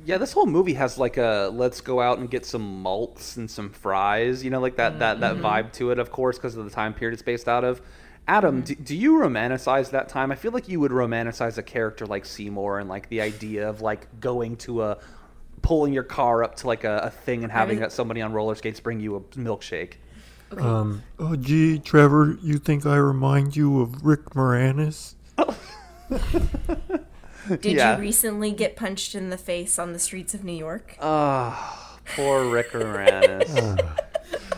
[0.05, 3.49] Yeah, this whole movie has like a let's go out and get some malts and
[3.49, 5.45] some fries, you know, like that that that mm-hmm.
[5.45, 7.81] vibe to it, of course, because of the time period it's based out of.
[8.29, 10.31] Adam, do, do you romanticize that time?
[10.31, 13.81] I feel like you would romanticize a character like Seymour and like the idea of
[13.81, 14.97] like going to a
[15.63, 18.53] pulling your car up to like a, a thing and having mean- somebody on roller
[18.53, 19.93] skates bring you a milkshake.
[20.55, 25.15] Um, oh, gee, Trevor, you think I remind you of Rick Moranis?
[27.47, 27.95] Did Yeah.
[27.95, 30.95] you recently get punched in the face on the streets of New York?
[31.01, 33.79] Ah, poor Rick Moranis.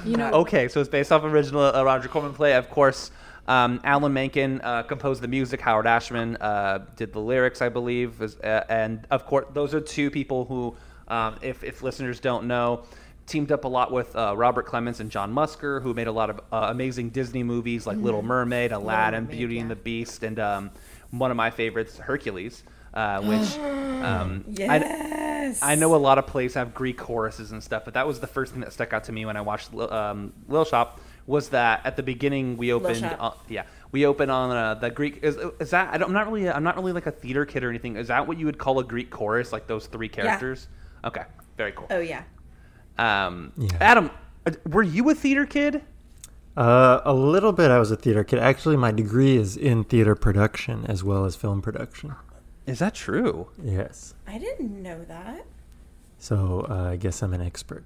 [0.04, 2.56] You know, Okay, so it's based off original uh, Roger Corman play.
[2.56, 3.12] Of course,
[3.48, 5.62] um, Alan Menken uh, composed the music.
[5.62, 8.22] Howard Ashman uh, did the lyrics, I believe.
[8.22, 10.76] Uh, and of course, those are two people who,
[11.08, 12.84] um, if, if listeners don't know,
[13.28, 16.30] teamed up a lot with uh, Robert Clements and John Musker, who made a lot
[16.30, 20.40] of uh, amazing Disney movies like Little Mermaid, Aladdin, Mermaid, Beauty and the Beast, and
[20.40, 20.72] um,
[21.12, 25.60] one of my favorites, Hercules, uh, which um, I, Yes.
[25.62, 28.28] I know a lot of plays have Greek choruses and stuff, but that was the
[28.28, 31.02] first thing that stuck out to me when I watched um, Little Shop.
[31.28, 32.98] Was that at the beginning we opened?
[32.98, 33.18] Shop.
[33.20, 35.20] Uh, yeah, we opened on uh, the Greek.
[35.24, 35.94] Is, is that?
[35.94, 36.50] I don't, I'm not really.
[36.50, 37.96] I'm not really like a theater kid or anything.
[37.96, 39.52] Is that what you would call a Greek chorus?
[39.52, 40.68] Like those three characters?
[41.06, 41.24] Okay,
[41.58, 41.88] very cool.
[41.90, 42.24] Oh yeah.
[42.98, 43.70] Um, Yeah.
[43.80, 44.12] Adam,
[44.46, 45.82] uh, were you a theater kid?
[46.58, 47.72] Uh, a little bit.
[47.72, 48.40] I was a theater kid.
[48.40, 52.14] Actually, my degree is in theater production as well as film production.
[52.68, 53.48] Is that true?
[53.64, 54.14] Yes.
[54.28, 55.46] I didn't know that.
[56.20, 57.84] So uh, I guess I'm an expert.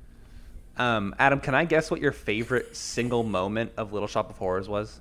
[0.77, 4.67] Um, Adam, can I guess what your favorite single moment of Little Shop of Horrors
[4.67, 4.99] was?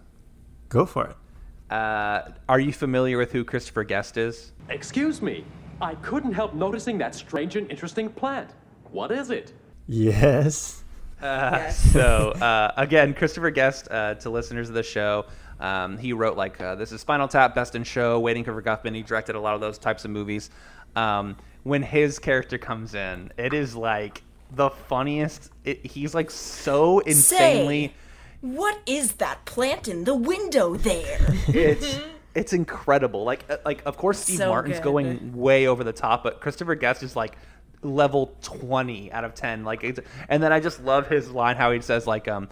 [0.68, 1.72] Go for it.
[1.72, 4.52] Uh, are you familiar with who Christopher Guest is?
[4.68, 5.44] Excuse me.
[5.80, 8.50] I couldn't help noticing that strange and interesting plant.
[8.90, 9.52] What is it?
[9.88, 10.84] Yes.
[11.20, 11.78] Yes.
[11.92, 15.26] so uh, again, Christopher Guest uh, to listeners of the show.
[15.60, 18.94] Um, he wrote like uh, this is Spinal Tap, Best in Show, Waiting for Guffman.
[18.94, 20.50] He directed a lot of those types of movies.
[20.96, 25.50] Um, when his character comes in, it is like the funniest.
[25.64, 27.88] It, he's like so insanely.
[27.88, 27.94] Say,
[28.40, 31.18] what is that plant in the window there?
[31.48, 31.98] It's
[32.35, 33.24] it's incredible.
[33.24, 34.85] Like uh, like of course Steve So Martin's good.
[34.85, 37.37] going way over the top, but Christopher Guest is like
[37.83, 41.70] level 20 out of 10 like it's, and then i just love his line how
[41.70, 42.48] he says like um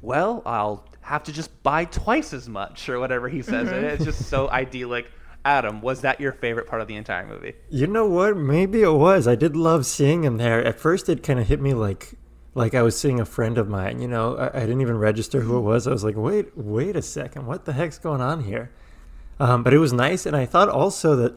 [0.00, 4.04] well i'll have to just buy twice as much or whatever he says and it's
[4.04, 5.10] just so idyllic
[5.46, 8.36] adam was that your favorite part of the entire movie You know what?
[8.36, 9.26] Maybe it was.
[9.28, 10.62] I did love seeing him there.
[10.64, 12.14] At first, it kind of hit me like,
[12.54, 14.00] like I was seeing a friend of mine.
[14.00, 15.86] You know, I, I didn't even register who it was.
[15.86, 18.70] I was like, wait, wait a second, what the heck's going on here?
[19.38, 21.34] Um, but it was nice, and I thought also that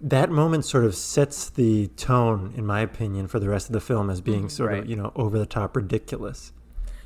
[0.00, 3.80] that moment sort of sets the tone, in my opinion, for the rest of the
[3.80, 4.80] film as being sort Right.
[4.82, 6.52] of you know over the top ridiculous.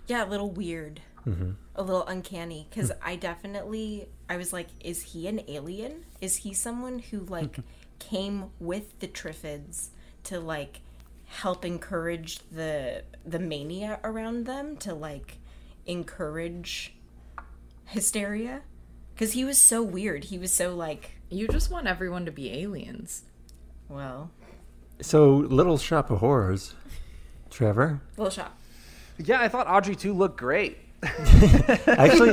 [0.06, 1.00] yeah, a little weird.
[1.74, 2.96] A little uncanny because hmm.
[3.02, 6.04] I definitely I was like, is he an alien?
[6.20, 7.59] Is he someone who like
[7.98, 9.88] came with the Triffids
[10.24, 10.81] to like
[11.26, 15.38] help encourage the the mania around them to like
[15.87, 16.94] encourage
[17.87, 18.62] hysteria?
[19.14, 20.24] Because he was so weird.
[20.24, 23.24] He was so like, you just want everyone to be aliens.
[23.88, 24.31] well,
[25.00, 26.74] So, Little Shop of Horrors,
[27.50, 28.00] Trevor.
[28.16, 28.57] little shop.
[29.18, 30.78] Yeah, I thought Audrey II looked great.
[31.87, 32.30] Actually,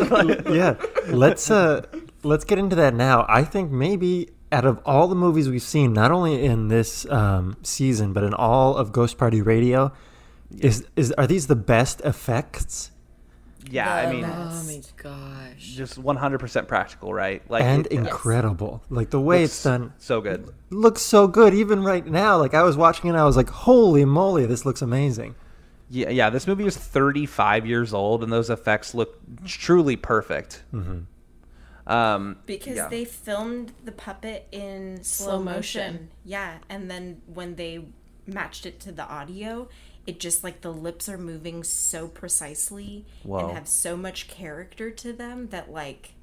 [0.57, 0.75] yeah.
[1.07, 1.85] Let's uh
[2.23, 3.25] let's get into that now.
[3.29, 7.57] I think maybe out of all the movies we've seen, not only in this um,
[7.63, 9.91] season but in all of Ghost Party Radio,
[10.59, 12.91] is is are these the best effects
[13.69, 14.33] Yeah, I mean, best.
[14.33, 14.81] Oh my
[15.51, 15.59] gosh.
[15.75, 17.41] just 100% practical, right?
[17.49, 18.83] Like and it- incredible?
[18.89, 20.49] Like the way it's done so good.
[20.69, 22.37] looks so good even right now.
[22.37, 25.35] Like I was watching it, and I was like, "Holy moly, this looks amazing!"
[25.89, 26.29] Yeah, yeah.
[26.29, 30.63] This movie is 35 years old, and those effects look truly perfect.
[31.87, 32.87] Um, Because yeah.
[32.87, 35.91] they filmed the puppet in slow, Slow motion.
[35.93, 36.09] motion.
[36.23, 37.85] Yeah, and then when they
[38.25, 39.69] matched it to the audio,
[40.07, 43.39] it just like the lips are moving so precisely Whoa.
[43.39, 46.13] and have so much character to them that like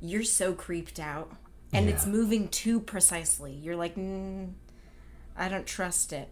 [0.00, 1.30] you're so creeped out
[1.72, 3.52] and it's moving too precisely.
[3.52, 4.52] You're like, mm,
[5.36, 6.30] I don't trust it.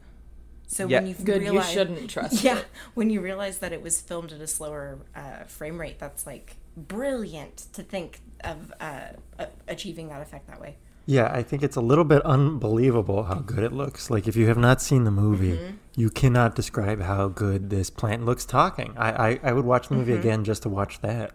[0.66, 1.00] So Yeah.
[1.00, 2.66] when you Good, you realize, shouldn't trust Yeah, it.
[2.94, 6.56] when you realize that it was filmed at a slower uh, frame rate, that's like
[6.76, 10.76] brilliant to think of uh, a- achieving that effect that way.
[11.06, 14.08] Yeah, I think it's a little bit unbelievable how good it looks.
[14.10, 18.24] Like if you have not seen the movie, you cannot describe how good this plant
[18.24, 18.94] looks talking.
[18.96, 21.32] I I, I would watch the movie again just to watch that.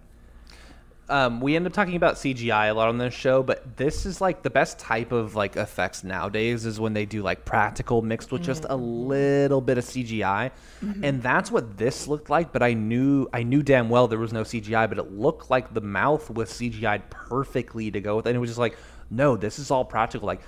[1.10, 4.22] Um, we end up talking about CGI a lot on this show, but this is
[4.22, 8.32] like the best type of like effects nowadays is when they do like practical mixed
[8.32, 9.08] with just a mm-hmm.
[9.08, 10.52] little bit of CGI,
[10.84, 11.04] mm-hmm.
[11.04, 12.52] and that's what this looked like.
[12.52, 15.74] But I knew I knew damn well there was no CGI, but it looked like
[15.74, 18.30] the mouth was CGI'd perfectly to go with, it.
[18.30, 18.78] and it was just like,
[19.10, 20.28] no, this is all practical.
[20.28, 20.42] Like,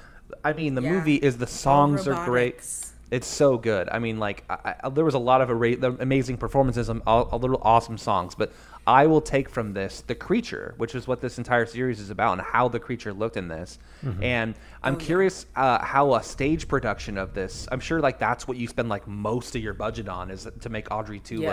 [0.44, 0.92] I mean, the Yeah.
[0.92, 2.64] movie is the songs are great.
[3.12, 3.90] It's so good.
[3.92, 7.38] I mean, like I, I, there was a lot of amazing performances, and a, a
[7.38, 8.36] little awesome songs.
[8.36, 8.54] But
[8.88, 12.34] I will take from this the creature, which is what this entire series is about,
[12.34, 13.78] and how the creature looked in this.
[14.24, 17.68] And I'm curious uh, how a stage production of this.
[17.72, 20.70] I'm sure like that's what you spend like most of your budget on is to
[20.70, 21.48] make Audrey II look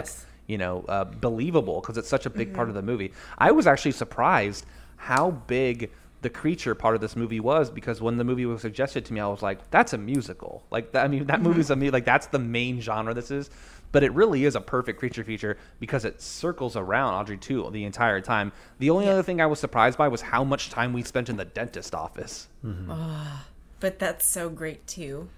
[0.46, 3.12] you know uh, believable because it's such a big part of the movie.
[3.36, 4.64] I was actually surprised
[4.96, 9.04] how big the creature part of this movie was because when the movie was suggested
[9.04, 11.76] to me, I was like, "That's a musical." Like, that, I mean, that movie's a
[11.76, 13.50] mu- like that's the main genre this is.
[13.90, 17.84] But it really is a perfect creature feature because it circles around Audrey II the
[17.84, 18.52] entire time.
[18.78, 21.36] The only other thing I was surprised by was how much time we spent in
[21.36, 22.48] the dentist office.
[23.80, 25.28] But that's so great too.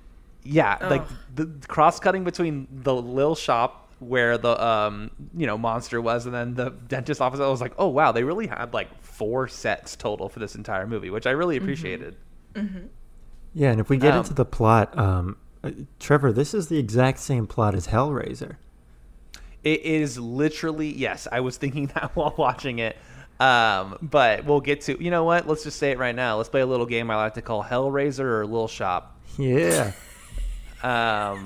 [0.43, 6.01] Yeah, like the cross cutting between the Lil shop where the um you know monster
[6.01, 7.39] was and then the dentist office.
[7.39, 10.87] I was like, oh wow, they really had like four sets total for this entire
[10.87, 12.17] movie, which I really appreciated.
[13.53, 16.79] Yeah, and if we get Um, into the plot, um, uh, Trevor, this is the
[16.79, 18.57] exact same plot as Hellraiser.
[19.63, 21.29] It is literally yes.
[21.31, 22.97] I was thinking that while watching it.
[23.39, 25.49] Um, but we'll get to you know what?
[25.49, 26.37] Let's just say it right now.
[26.37, 29.19] Let's play a little game I like to call Hellraiser or Lil Shop.
[29.39, 29.93] Yeah.
[30.83, 31.45] Um,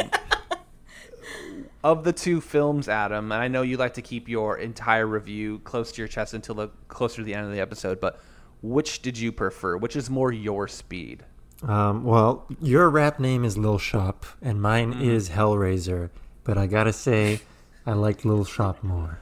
[1.83, 5.59] of the two films, Adam, and I know you like to keep your entire review
[5.65, 8.21] close to your chest until the closer to the end of the episode, but
[8.63, 9.77] which did you prefer?
[9.77, 11.25] Which is more your speed?
[11.67, 16.11] Um, well, your rap name is Lil Shop, and mine is Hellraiser.
[16.45, 17.41] But I gotta say,
[17.87, 19.19] I like Lil Shop more.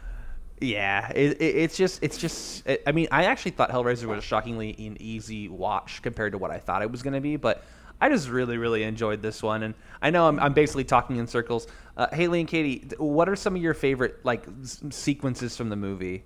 [0.60, 2.66] Yeah, it, it, it's just, it's just.
[2.66, 6.50] It, I mean, I actually thought Hellraiser was shockingly an easy watch compared to what
[6.50, 7.64] I thought it was going to be, but
[8.00, 9.62] I just really, really enjoyed this one.
[9.62, 11.68] And I know I'm, I'm basically talking in circles.
[11.96, 15.76] Uh, Haley and Katie, what are some of your favorite like s- sequences from the
[15.76, 16.24] movie?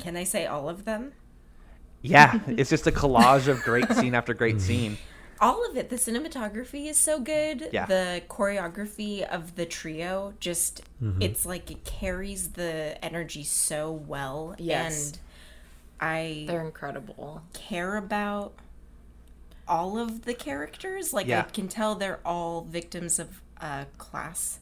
[0.00, 1.12] Can I say all of them?
[2.02, 4.98] Yeah, it's just a collage of great scene after great scene.
[5.40, 5.88] All of it.
[5.88, 7.70] The cinematography is so good.
[7.72, 7.86] Yeah.
[7.86, 11.22] The choreography of the trio just mm-hmm.
[11.22, 14.54] it's like it carries the energy so well.
[14.58, 15.12] Yes.
[15.12, 15.18] And
[15.98, 17.42] I They're incredible.
[17.54, 18.52] care about
[19.66, 21.14] all of the characters.
[21.14, 21.40] Like Yeah.
[21.40, 24.58] I can tell they're all victims of a class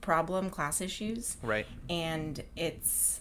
[0.00, 1.36] problem, class issues.
[1.42, 1.66] Right.
[1.90, 3.20] And it's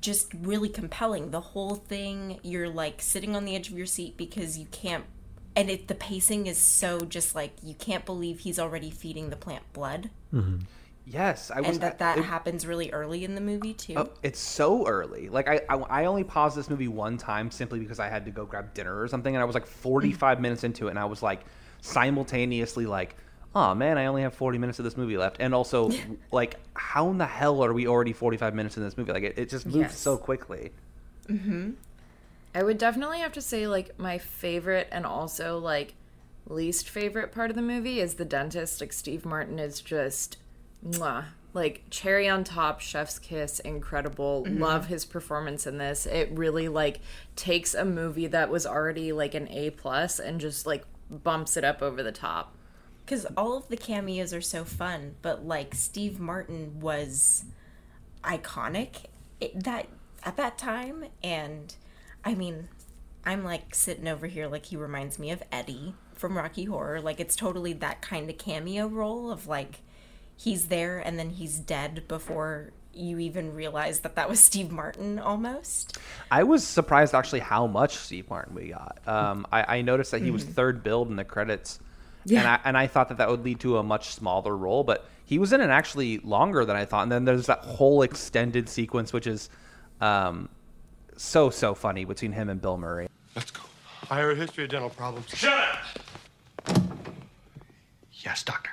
[0.00, 1.30] just really compelling.
[1.30, 5.04] The whole thing, you're like sitting on the edge of your seat because you can't
[5.54, 9.36] and it the pacing is so just like you can't believe he's already feeding the
[9.36, 10.10] plant blood.
[10.32, 10.58] Mm-hmm.
[11.04, 11.70] Yes, I was.
[11.70, 13.94] And that that it- happens really early in the movie too.
[13.96, 15.28] Oh, it's so early.
[15.28, 18.30] Like I, I, I only paused this movie one time simply because I had to
[18.30, 21.04] go grab dinner or something, and I was like 45 minutes into it, and I
[21.04, 21.44] was like
[21.80, 23.16] simultaneously like,
[23.54, 25.90] oh man, I only have 40 minutes of this movie left, and also
[26.30, 29.12] like, how in the hell are we already 45 minutes in this movie?
[29.12, 29.98] Like it, it just moves Yes.
[29.98, 30.72] so quickly.
[31.28, 31.70] Mm-hmm.
[32.54, 35.94] I would definitely have to say like my favorite and also like
[36.46, 38.80] least favorite part of the movie is the dentist.
[38.80, 40.36] Like Steve Martin is just
[40.86, 41.24] mwah,
[41.54, 44.44] like cherry on top, chef's kiss, incredible.
[44.46, 44.60] Mm-hmm.
[44.62, 46.04] Love his performance in this.
[46.04, 47.00] It really like
[47.36, 51.64] takes a movie that was already like an A plus and just like bumps it
[51.64, 52.54] up over the top.
[53.12, 57.44] Because all of the cameos are so fun, but like Steve Martin was
[58.24, 59.04] iconic
[59.38, 59.86] it, that
[60.24, 61.74] at that time, and
[62.24, 62.68] I mean,
[63.26, 67.02] I'm like sitting over here like he reminds me of Eddie from Rocky Horror.
[67.02, 69.80] Like it's totally that kind of cameo role of like
[70.34, 75.18] he's there and then he's dead before you even realize that that was Steve Martin
[75.18, 75.98] almost.
[76.30, 79.00] I was surprised actually how much Steve Martin we got.
[79.06, 81.78] Um, I, I noticed that he was third billed in the credits,
[82.28, 85.06] and I and I thought that that would lead to a much smaller role, but
[85.24, 87.02] he was in it actually longer than I thought.
[87.04, 89.48] And then there's that whole extended sequence, which is
[90.00, 90.48] um,
[91.16, 93.08] so so funny between him and Bill Murray.
[93.34, 93.62] Let's go.
[94.10, 95.28] I have a history of dental problems.
[95.28, 95.52] Shut
[96.66, 96.78] up!
[98.12, 98.70] Yes, doctor.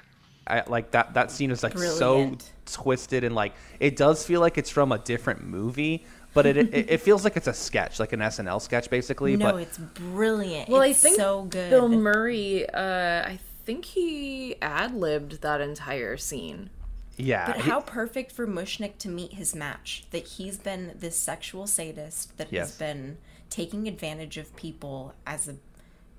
[0.47, 2.41] I, like that that scene is like Brilliant.
[2.45, 6.05] so twisted and like it does feel like it's from a different movie,
[6.43, 9.35] but it it, it feels like it's a sketch, like an SNL sketch basically.
[9.37, 10.69] No, but it's brilliant.
[10.69, 11.69] Well, it's I think so good.
[11.69, 16.69] Bill Murray, uh, I think he ad libbed that entire scene.
[17.17, 20.05] yeah, But he- how perfect for Mushnik to meet his match.
[20.11, 22.69] That he's been this sexual sadist that Yes.
[22.69, 23.17] has been
[23.49, 25.55] taking advantage of people as a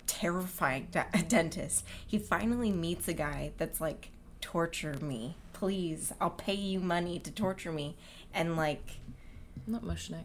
[0.06, 1.84] terrifying de- dentist.
[2.06, 4.10] He finally meets a guy that's like,
[4.40, 5.36] torture me.
[5.52, 7.96] Please, I'll pay you money to torture me.
[8.32, 8.99] And like,
[9.70, 10.24] Not Mushnik.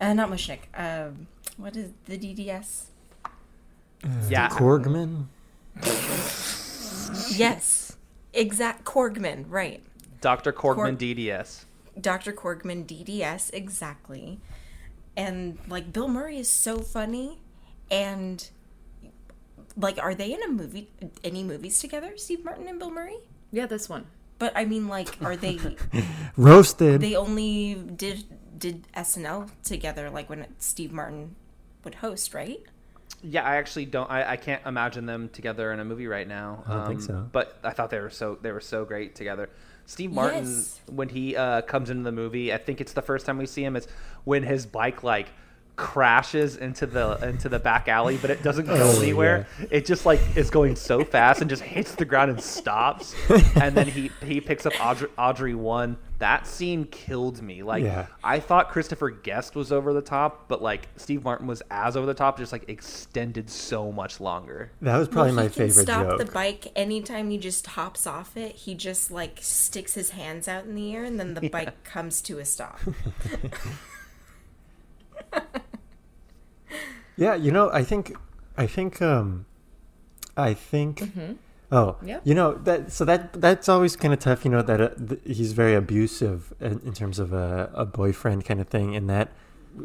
[0.00, 0.60] uh, not Mushnik.
[0.74, 1.26] Um,
[1.56, 2.86] what is the DDS?
[4.28, 5.26] yeah, Korgman.
[7.30, 7.96] Yes.
[8.32, 9.82] Exact Korgman, right.
[10.20, 10.52] Dr.
[10.52, 11.64] Korgman Cor- DDS.
[12.00, 12.32] Dr.
[12.32, 14.38] Korgman DDS exactly.
[15.16, 17.38] And like Bill Murray is so funny
[17.90, 18.48] and
[19.76, 20.88] like are they in a movie
[21.24, 22.16] any movies together?
[22.16, 23.16] Steve Martin and Bill Murray?
[23.50, 24.06] Yeah, this one.
[24.38, 25.58] But I mean like are they
[26.36, 27.00] Roasted.
[27.00, 28.24] they only did
[28.58, 31.34] did SNL together like when Steve Martin
[31.84, 32.60] would host, right?
[33.22, 34.10] Yeah, I actually don't.
[34.10, 36.62] I, I can't imagine them together in a movie right now.
[36.66, 37.28] I don't think Um, so.
[37.32, 39.48] But I thought they were so they were so great together.
[39.86, 40.80] Steve Martin, Yes.
[40.86, 43.62] when he uh, comes into the movie, I think it's the first time we see
[43.64, 43.76] him.
[43.76, 43.86] It's
[44.24, 45.28] when his bike like
[45.76, 49.46] crashes into the into the back alley, but it doesn't go Oh, anywhere.
[49.70, 53.14] It just like is going so fast and just hits the ground and stops.
[53.56, 55.96] and then he he picks up Audrey, Audrey one.
[56.18, 57.62] That scene killed me.
[57.62, 58.06] Like Yeah.
[58.24, 62.06] I thought Christopher Guest was over the top, but like Steve Martin was as over
[62.06, 64.72] the top, just like extended so much longer.
[64.80, 66.18] that was probably Well, my he can favorite stop joke.
[66.18, 68.56] the bike anytime he just hops off it.
[68.56, 72.22] He just like sticks his hands out in the air and then the bike comes
[72.22, 72.80] to a stop.
[77.18, 78.14] Yeah, you know, I think,
[78.58, 79.46] I think, um,
[80.36, 81.10] I think.
[81.72, 82.20] Oh, Yeah.
[82.24, 82.92] You know that.
[82.92, 84.44] So that that's always kind of tough.
[84.44, 88.44] You know that uh, th- he's very abusive in, in terms of a, a boyfriend
[88.44, 89.30] kind of thing, and that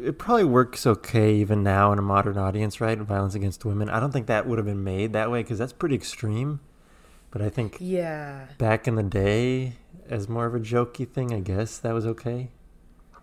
[0.00, 2.96] it probably works okay even now in a modern audience, right?
[2.98, 3.90] Violence against women.
[3.90, 6.60] I don't think that would have been made that way because that's pretty extreme.
[7.32, 8.46] But I think Yeah.
[8.58, 9.74] back in the day,
[10.08, 12.50] as more of a jokey thing, I guess that was okay.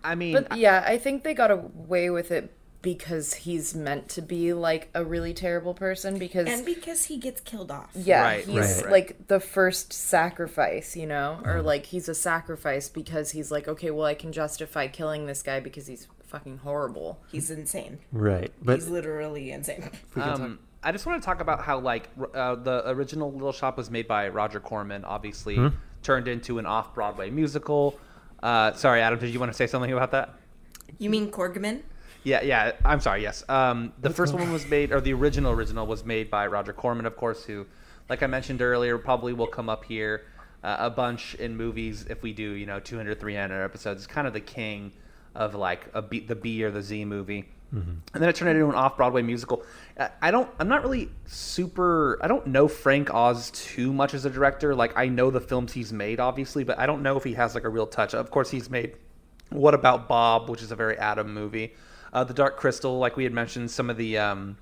[0.04, 2.52] I mean, But yeah, I think they got away with it
[2.82, 7.40] because he's meant to be like a really terrible person because and because he gets
[7.40, 7.90] killed off.
[7.94, 8.90] yeah, Right, he's right, right.
[8.92, 11.40] like the first sacrifice, you know?
[11.44, 15.42] Or like he's a sacrifice because he's like, okay, well I can justify killing this
[15.42, 17.20] guy because he's fucking horrible.
[17.32, 17.98] He's insane.
[18.12, 19.90] Right, but He's literally insane.
[20.16, 23.90] um, I just want to talk about how like uh, the original Little Shop was
[23.90, 25.68] made by Roger Corman, obviously Hmm?
[26.02, 27.98] turned into an off-Broadway musical.
[28.42, 30.34] Uh, sorry, Adam, did you want to say something about that?
[30.98, 31.82] You mean Korgman?
[32.22, 32.72] Yeah, yeah.
[32.84, 33.22] I'm sorry.
[33.22, 33.42] Yes.
[33.48, 37.06] Um, the first one was made, or the original original was made by Roger Corman,
[37.06, 37.66] of course, who,
[38.08, 40.24] like I mentioned earlier, probably will come up here
[40.62, 44.02] uh, a bunch in movies if we do, you know, 200, 300 episodes.
[44.04, 44.92] It's kind of the king
[45.34, 47.48] of like a B, the B or the Z movie.
[47.72, 49.62] And then it turned into an off-Broadway musical.
[49.96, 50.50] I- I don't.
[50.58, 52.18] I'm not really super.
[52.20, 54.74] I don't know Frank Oz too much as a director.
[54.74, 57.54] Like I know the films he's made, obviously, but I don't know if he has
[57.54, 58.12] like a real touch.
[58.12, 58.96] Of course, he's made
[59.50, 61.72] what About Bob, which is a very Adam movie.
[62.12, 64.56] Uh, the Dark Crystal, like we had mentioned, some of the um,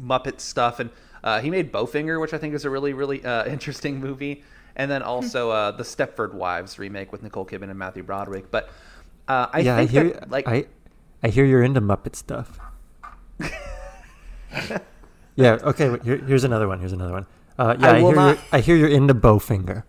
[0.00, 0.90] Muppet stuff, and
[1.24, 4.44] uh, he made Bowfinger, which I think is a really, really uh, interesting movie.
[4.76, 8.50] And then also uh, the Stepford Wives remake with Nicole Kidman and Matthew Broderick.
[8.50, 8.68] But
[9.26, 10.66] uh, I yeah, I think hear that, like I,
[11.22, 12.60] I hear you're into Muppet stuff.
[15.34, 15.58] yeah.
[15.62, 15.98] Okay.
[16.04, 16.78] Here, here's another one.
[16.78, 17.26] Here's another one.
[17.58, 19.84] Uh, yeah, I I, hear not- you're, I hear you're into Bowfinger.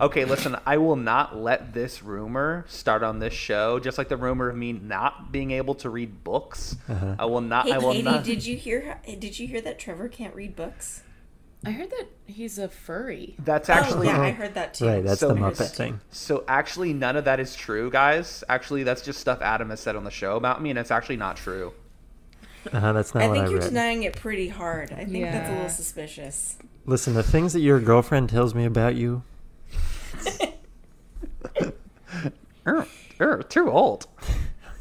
[0.00, 3.78] Okay, listen, I will not let this rumor start on this show.
[3.78, 7.16] Just like the rumor of me not being able to read books, Uh-huh.
[7.18, 7.66] I will not.
[7.66, 8.24] Hey, I will Katie, not.
[8.24, 8.98] did you hear?
[9.06, 11.02] Did you hear that Trevor can't read books?
[11.66, 13.34] I heard that he's a furry.
[13.40, 14.86] That's actually oh, yeah, I heard that too.
[14.86, 15.04] Right.
[15.04, 16.00] That's So the Muppet thing.
[16.10, 18.42] So actually, none of that is true, guys.
[18.48, 21.18] Actually, that's just stuff Adam has said on the show about me, and it's actually
[21.18, 21.74] not true.
[22.72, 23.68] Uh-huh, that's not I what think I you're read.
[23.68, 24.92] denying it pretty hard.
[24.92, 26.56] I think that's a little suspicious.
[26.86, 29.22] Listen, the things that your girlfriend tells me about you,
[32.66, 32.86] Er,
[33.20, 34.06] er, too old.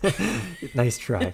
[0.75, 1.33] nice try.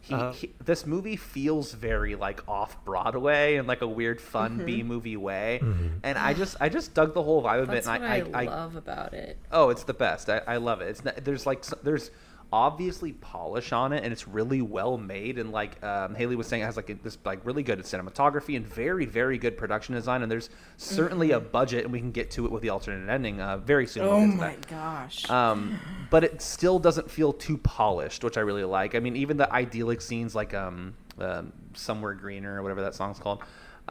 [0.00, 4.66] He, he- this movie feels very like off Broadway in like a weird fun Mm-hmm.
[4.66, 5.60] B movie way,
[6.02, 7.90] and I just I just dug the whole vibe of That's it.
[7.90, 9.38] what And I, I, I, love about it.
[9.52, 10.28] Oh, it's the best.
[10.28, 10.88] I, I love it.
[10.88, 12.10] It's not, there's like there's
[12.52, 15.38] obviously polish on it, and it's really well made.
[15.38, 18.56] And like um, Haley was saying, it has like a- this like really good cinematography
[18.56, 20.22] and very very good production design.
[20.22, 23.40] And there's certainly a budget, and we can get to it with the alternate ending
[23.40, 24.04] uh, very soon.
[24.04, 24.66] We'll Oh my that.
[24.68, 25.28] gosh.
[25.30, 25.78] Um,
[26.10, 28.94] but it still doesn't feel too polished, which I really like.
[28.94, 33.18] I mean, even the idyllic scenes like um, um somewhere greener or whatever that song's
[33.18, 33.42] called.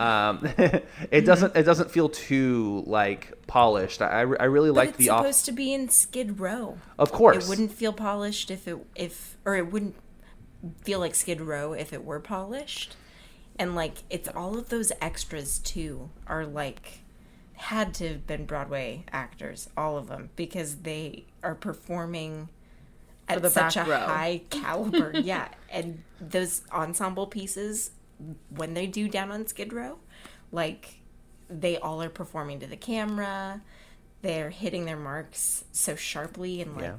[0.02, 0.50] Um,
[1.12, 4.02] it doesn't it doesn't feel too like polished.
[4.02, 5.20] I, I really but like it's the off.
[5.20, 6.80] supposed to be in Skid Row.
[6.98, 7.46] Of course.
[7.46, 9.96] It wouldn't feel polished if it if or it wouldn't
[10.84, 12.96] feel like Skid Row if it were polished.
[13.60, 17.02] And like it's all of those extras too are like
[17.54, 22.50] had to have been Broadway actors, all of them, because they are performing
[23.28, 24.00] at such a row.
[24.00, 25.12] high caliber.
[25.14, 27.92] yeah, and those ensemble pieces
[28.56, 29.98] when they do down on Skid Row,
[30.52, 30.96] like
[31.50, 33.62] they all are performing to the camera.
[34.22, 36.96] They're hitting their marks so sharply and like Yeah.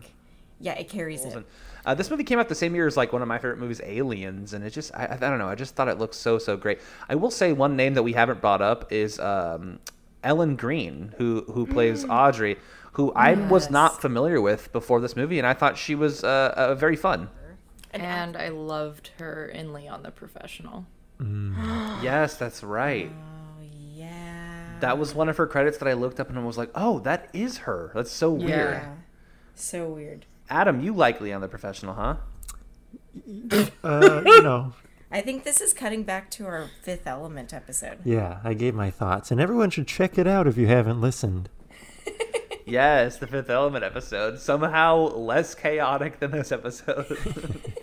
[0.60, 1.46] yeah, it carries it.
[1.84, 3.80] Uh, this movie came out the same year as like one of my favorite movies,
[3.84, 5.48] Aliens, and it just I, I don't know.
[5.48, 6.80] I just thought it looked so so great.
[7.08, 9.78] I will say one name that we haven't brought up is um,
[10.22, 12.56] Ellen Greene, who who plays Audrey,
[12.92, 16.52] who I was not familiar with before this movie, and I thought she was uh,
[16.56, 17.28] uh, very fun.
[17.90, 20.86] And I loved her in Leon the Professional.
[22.02, 23.10] Yes, that's right.
[23.94, 24.78] Yeah.
[24.80, 26.98] That was one of her credits that I looked up and I was like, oh,
[27.00, 27.92] that is her.
[27.94, 28.48] That's so weird.
[28.74, 28.92] Yeah.
[29.54, 30.26] So weird.
[30.50, 32.16] Adam, you like Leon the Professional, huh?
[33.84, 34.72] Uh, you know,
[35.12, 37.98] I think this is cutting back to our Fifth Element episode.
[38.04, 41.48] yeah, I gave my thoughts, and everyone should check it out if you haven't listened.
[42.64, 44.38] Yes, the Fifth Element episode.
[44.38, 47.18] Somehow less chaotic than this episode.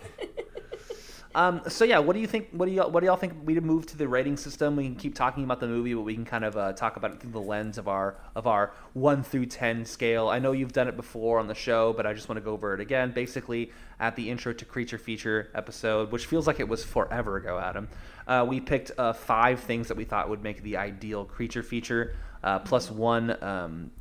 [1.35, 2.49] um, so yeah, what do you think?
[2.51, 2.89] What do y'all?
[2.89, 3.33] What do y'all think?
[3.45, 4.75] We move to the rating system.
[4.75, 7.11] We can keep talking about the movie, but we can kind of uh, talk about
[7.11, 10.27] it through the lens of our of our one through ten scale.
[10.27, 12.53] I know you've done it before on the show, but I just want to go
[12.53, 13.11] over it again.
[13.11, 17.59] Basically, at the intro to Creature Feature episode, which feels like it was forever ago,
[17.59, 17.87] Adam.
[18.27, 22.15] Uh, we picked uh, five things that we thought would make the ideal creature feature,
[22.43, 23.91] uh, plus one um,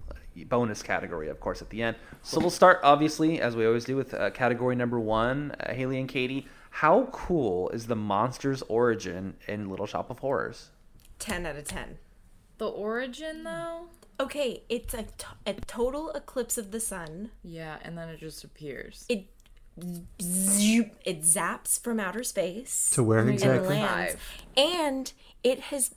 [0.46, 1.96] bonus category, of course, at the end.
[2.22, 5.52] So we'll start, obviously, as we always do, with uh, category number one.
[5.58, 6.46] Uh, Haley and Katie,
[6.78, 10.70] how cool is the monster's origin in Little Shop of Horrors?
[11.18, 11.98] 10 out of 10.
[12.58, 13.86] The origin, though?
[14.20, 17.30] Okay, it's a, t- a total eclipse of the sun.
[17.42, 19.04] Yeah, and then it just appears.
[19.08, 19.24] It
[20.22, 23.68] zoop, it zaps from outer space To where and exactly?
[23.74, 24.14] lands.
[24.56, 25.12] And
[25.42, 25.96] it has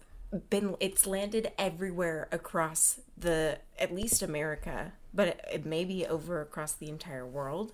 [0.49, 6.41] been it's landed everywhere across the at least America, but it, it may be over
[6.41, 7.73] across the entire world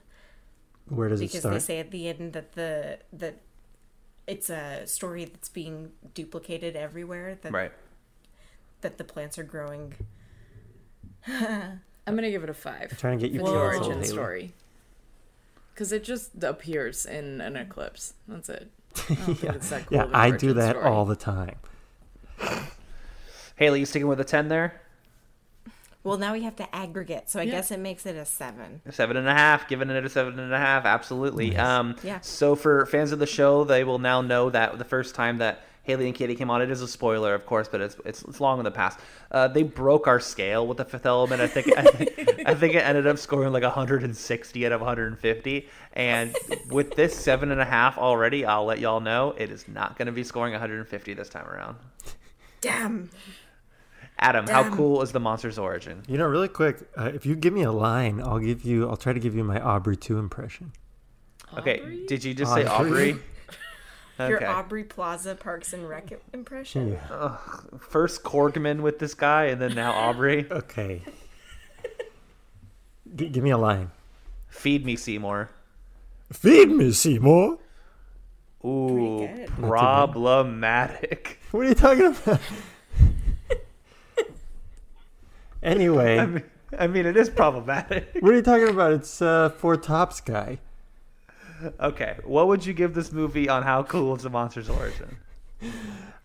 [0.90, 1.54] Where does it because start?
[1.56, 3.38] they say at the end that the that
[4.26, 7.72] it's a story that's being duplicated everywhere that Right.
[8.82, 9.94] that the plants are growing
[11.28, 11.82] I'm
[12.16, 12.88] gonna give it a five.
[12.92, 14.08] I'm trying to get you for the canceled, origin Haley.
[14.14, 14.54] story.
[15.74, 18.14] Because it just appears in an eclipse.
[18.28, 18.72] That's it.
[18.96, 20.86] I don't think yeah, it's that cool yeah I do that story.
[20.86, 21.58] all the time.
[23.58, 24.82] Haley, you sticking with a 10 there?
[26.08, 29.18] Well now we have to aggregate so i guess it makes it a seven Seven
[29.18, 31.55] and a half, giving it a seven and a half, absolutely.
[31.58, 32.20] Um, Yeah.
[32.22, 35.64] So for fans of the show, they will now know that the first time that
[35.84, 38.39] Haley and Katie came on, it is a spoiler, of course, but it's it's, it's
[38.41, 38.99] long in the past.
[39.32, 41.41] Uh, they broke our scale with the Fifth Element.
[41.41, 45.70] I think I think, I think it ended up scoring like 160 out of 150.
[45.93, 46.36] And
[46.70, 50.08] with this seven and a half already, I'll let y'all know it is not going
[50.08, 51.78] to be scoring 150 this time around.
[52.62, 53.10] damn
[54.20, 56.01] Adam, how cool is the monster's origin?
[56.07, 58.89] You know, really quick, uh, if you give me a line, I'll give you.
[58.89, 60.72] I'll try to give you my Aubrey two impression.
[61.57, 63.11] Okay, did you just say Aubrey?
[63.13, 63.24] Aubrey?
[64.20, 64.45] your Okay.
[64.45, 67.38] Aubrey Plaza Parks and Rec impression Yeah.
[67.80, 70.47] First Korgman with this guy, and then now Aubrey.
[70.51, 71.03] Okay.
[73.15, 73.91] G- give me a line.
[74.49, 75.49] Feed me, Seymour.
[76.34, 77.57] Feed me, Seymour.
[78.65, 79.30] Ooh,
[79.61, 81.39] problematic.
[81.51, 82.41] What are you talking about?
[85.64, 86.43] Anyway, I mean,
[86.78, 88.10] I mean, it is problematic.
[88.20, 88.93] what are you talking about?
[88.93, 90.60] It's uh, Four Tops guy.
[91.80, 95.18] Okay, what would you give this movie on how cool is the monster's origin?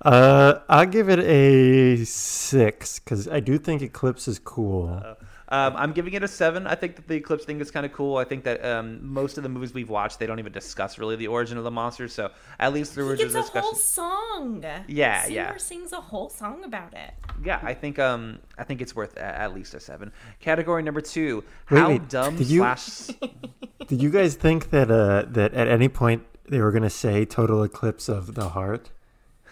[0.04, 5.00] Uh, I'll give it a six because I do think Eclipse is cool.
[5.02, 5.14] Uh,
[5.52, 6.66] Um, I'm giving it a seven.
[6.66, 8.16] I think that the Eclipse thing is kind of cool.
[8.16, 11.14] I think that um, most of the movies we've watched, they don't even discuss really
[11.14, 12.14] the origin of the monsters.
[12.14, 13.60] So at least there was a a discussion.
[13.60, 14.64] whole song.
[14.88, 15.56] Yeah, Seymour yeah.
[15.58, 17.12] sings a whole song about it.
[17.44, 20.10] Yeah, I think um, I think it's worth at least a seven.
[20.40, 23.08] Category number two: Wait, How wait, dumb did you- slash.
[23.88, 27.62] Did you guys think that uh, that at any point they were gonna say "total
[27.62, 28.90] eclipse of the heart"?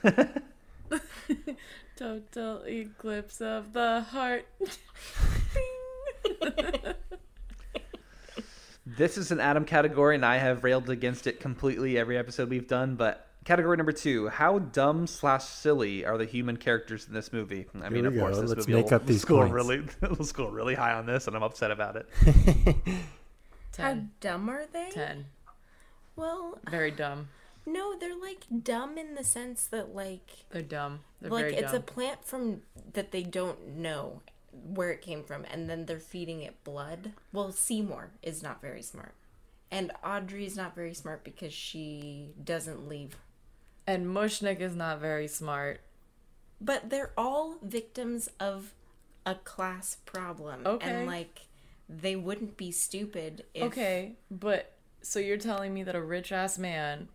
[1.96, 4.46] Total eclipse of the heart.
[8.86, 12.66] This is an Adam category, and I have railed against it completely every episode we've
[12.66, 12.96] done.
[12.96, 17.66] But category number two: How dumb slash silly are the human characters in this movie?
[17.82, 18.42] I mean, we of course, go.
[18.42, 19.54] this Let's movie make will up these score points.
[19.54, 19.82] really,
[20.18, 22.08] will score really high on this, and I'm upset about it.
[23.78, 24.10] How 10.
[24.20, 24.88] dumb are they?
[24.90, 25.26] 10.
[26.16, 27.28] Well, Very dumb.
[27.64, 31.00] no, they're like dumb in the sense that like They're dumb.
[31.20, 31.80] They're like very it's dumb.
[31.80, 32.62] a plant from
[32.92, 34.20] that they don't know
[34.52, 37.12] where it came from and then they're feeding it blood.
[37.32, 39.14] Well, Seymour is not very smart.
[39.70, 43.16] And Audrey is not very smart because she doesn't leave.
[43.86, 45.80] And Mushnik is not very smart.
[46.60, 48.74] But they're all victims of
[49.24, 50.66] a class problem.
[50.66, 50.90] Okay.
[50.90, 51.46] And like
[51.88, 54.72] they wouldn't be stupid if Okay, but
[55.02, 57.08] so you're telling me that a rich ass man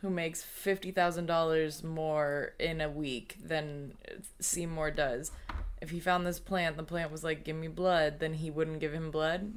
[0.00, 3.94] who makes fifty thousand dollars more in a week than
[4.40, 5.32] Seymour does,
[5.80, 8.80] if he found this plant, the plant was like, "Give me blood," then he wouldn't
[8.80, 9.54] give him blood,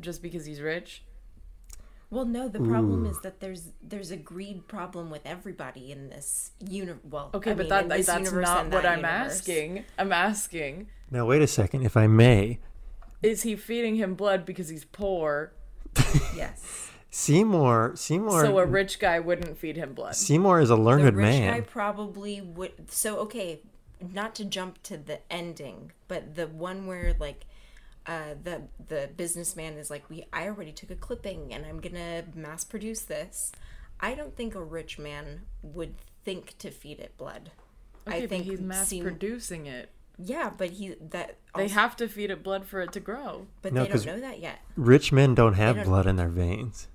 [0.00, 1.02] just because he's rich.
[2.10, 6.50] Well, no, the problem is that there's there's a greed problem with everybody in this
[6.68, 6.92] uni.
[7.08, 9.38] Well, Okay, I but mean, that in that's not and what that I'm universe.
[9.38, 9.84] asking.
[9.98, 12.58] I'm asking, Now wait a second, if I may.
[13.22, 15.52] is he feeding him blood because he's poor,
[16.36, 20.14] Yes, Seymour, Seymour, so a rich guy wouldn't feed him blood?
[20.14, 21.52] Seymour is a the learned rich man.
[21.54, 22.90] guy probably would.
[22.90, 23.60] So okay,
[24.12, 27.44] not to jump to the ending, but the one where like.
[28.04, 32.24] Uh, the the businessman is like we I already took a clipping and I'm gonna
[32.34, 33.52] mass produce this.
[34.00, 35.94] I don't think a rich man would
[36.24, 37.52] think to feed it blood.
[38.08, 39.90] Okay, I but think he's mass Seym- producing it.
[40.18, 43.46] Yeah, but he that They have to feed it blood for it to grow.
[43.62, 44.58] but No, they 'cause- don't know that yet.
[44.74, 46.88] Rich men don't have don't- blood in their veins.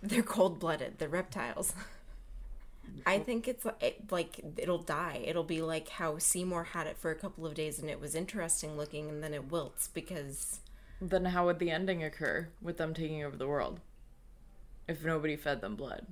[0.00, 0.98] They're cold blooded.
[1.00, 1.72] They're reptiles.
[3.06, 5.22] I think it's li- it, like it'll die.
[5.26, 8.14] It'll be like how Seymour had it for a couple of days and it was
[8.14, 10.60] interesting looking, and then it wilts because
[11.00, 13.80] Then how would the ending occur with them taking over the world?
[14.86, 16.06] If nobody fed them blood.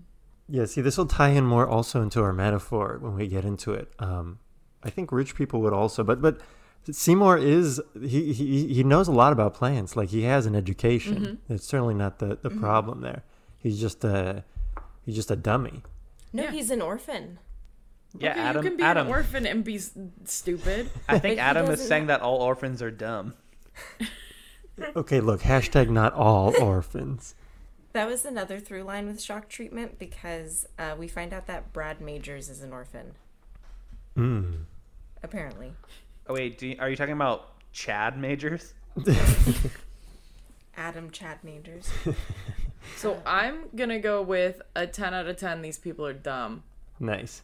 [0.49, 3.73] Yeah, see, this will tie in more also into our metaphor when we get into
[3.73, 3.91] it.
[3.99, 4.39] Um,
[4.85, 6.41] I think rich people would also, but but
[6.89, 9.97] Seymour is he he he knows a lot about plants.
[9.97, 11.21] Like he has an education.
[11.21, 11.53] Mm-hmm.
[11.55, 13.25] It's certainly not the the problem there.
[13.59, 14.45] He's just a
[15.05, 15.83] he's just a dummy.
[16.33, 16.51] No, Yeah.
[16.53, 17.39] he's an orphan.
[18.19, 18.65] Yeah, okay, Adam.
[18.65, 19.07] you can be Adam.
[19.09, 19.79] an orphan and be
[20.25, 20.89] stupid.
[21.09, 23.35] I think Adam is saying that all orphans are dumb.
[24.95, 27.35] Okay, look, hashtag not all orphans.
[27.95, 31.99] That was another through line with shock treatment because uh, we find out that Brad
[32.03, 33.15] Majors is an orphan.
[34.19, 34.65] Mm.
[35.23, 35.73] Apparently,
[36.27, 38.75] Oh wait, do you, are you talking about Chad Majors?
[40.77, 41.89] Adam Chad Majors.
[42.97, 45.63] So I'm gonna go with a 10 out of 10.
[45.63, 46.63] These people are dumb.
[46.99, 47.43] Nice,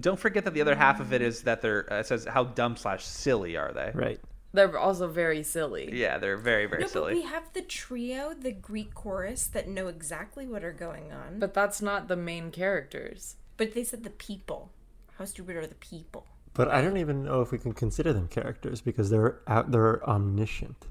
[0.00, 2.44] Don't forget that the other half of it is that they're uh, it says how
[2.44, 3.90] dumb slash silly are they?
[3.94, 4.20] right?
[4.54, 5.90] They're also very silly.
[5.92, 7.14] Yeah, they're very very No, silly.
[7.14, 11.38] but we have the trio, the Greek chorus that know exactly what are going on.
[11.38, 13.36] But that's not the main characters.
[13.58, 14.70] But they said the people.
[15.18, 16.26] How stupid are the people?
[16.54, 19.70] But I don't even know if we can consider them characters because they're out.
[19.70, 20.86] They're omniscient.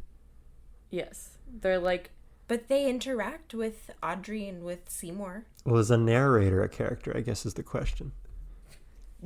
[0.92, 1.38] Yes.
[1.62, 2.12] They're like,
[2.48, 5.46] But they interact with Audrey and with Seymour.
[5.66, 7.12] Well, is a narrator a character?
[7.16, 8.14] I guess is the question.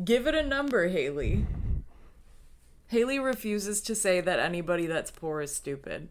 [0.04, 1.46] give it a number, Haley.
[2.88, 6.10] Haley refuses to say that anybody that's poor is stupid.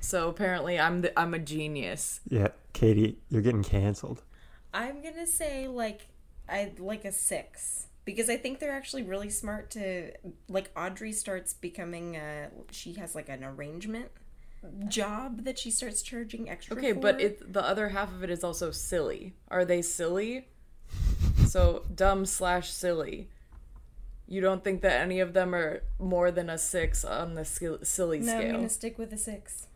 [0.00, 2.20] So apparently I'm the, I'm a genius.
[2.28, 4.22] Yeah, Katie, you're getting canceled.
[4.72, 6.06] I'm gonna say like
[6.48, 10.12] I like a six because I think they're actually really smart to
[10.48, 14.10] like Audrey starts becoming a she has like an arrangement
[14.88, 16.76] job that she starts charging extra.
[16.76, 19.34] Okay, but it the other half of it is also silly.
[19.48, 20.48] Are they silly?
[21.46, 23.28] So dumb slash silly.
[24.28, 27.84] You don't think that any of them are more than a six on the sil-
[27.84, 29.68] silly no, I'm gonna stick with a six.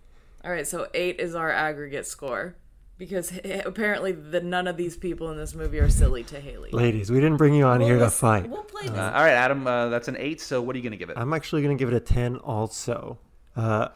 [0.44, 2.56] All right, so eight is our aggregate score
[2.98, 6.70] because h- apparently the none of these people in this movie are silly to Haley.
[6.72, 8.48] Ladies, we didn't bring you on here to fight.
[8.48, 8.98] We'll play this.
[8.98, 10.40] Uh, all right, Adam, uh, that's an eight.
[10.40, 11.16] So what are you gonna give it?
[11.18, 13.18] I'm actually going to give it a 10 also.
[13.56, 13.88] Uh,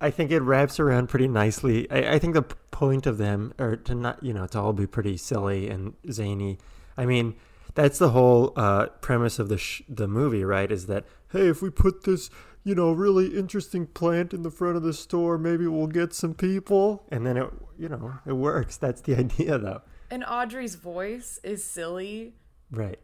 [0.00, 1.90] I think it wraps around pretty nicely.
[1.90, 4.86] I, I think the point of them are to not, you know, to all be
[4.86, 6.58] pretty silly and zany.
[6.96, 7.34] I mean,
[7.74, 10.70] that's the whole uh, premise of the sh- the movie, right?
[10.70, 12.28] Is that hey, if we put this,
[12.62, 16.34] you know, really interesting plant in the front of the store, maybe we'll get some
[16.34, 17.06] people.
[17.10, 18.76] And then it, you know, it works.
[18.76, 19.80] That's the idea, though.
[20.10, 22.34] And Audrey's voice is silly,
[22.70, 22.98] Right.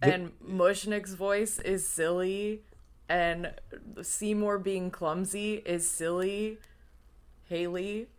[0.00, 2.62] and Mushnik's voice is silly,
[3.14, 3.52] and
[4.02, 6.58] Seymour being clumsy is silly.
[7.48, 8.08] Haley.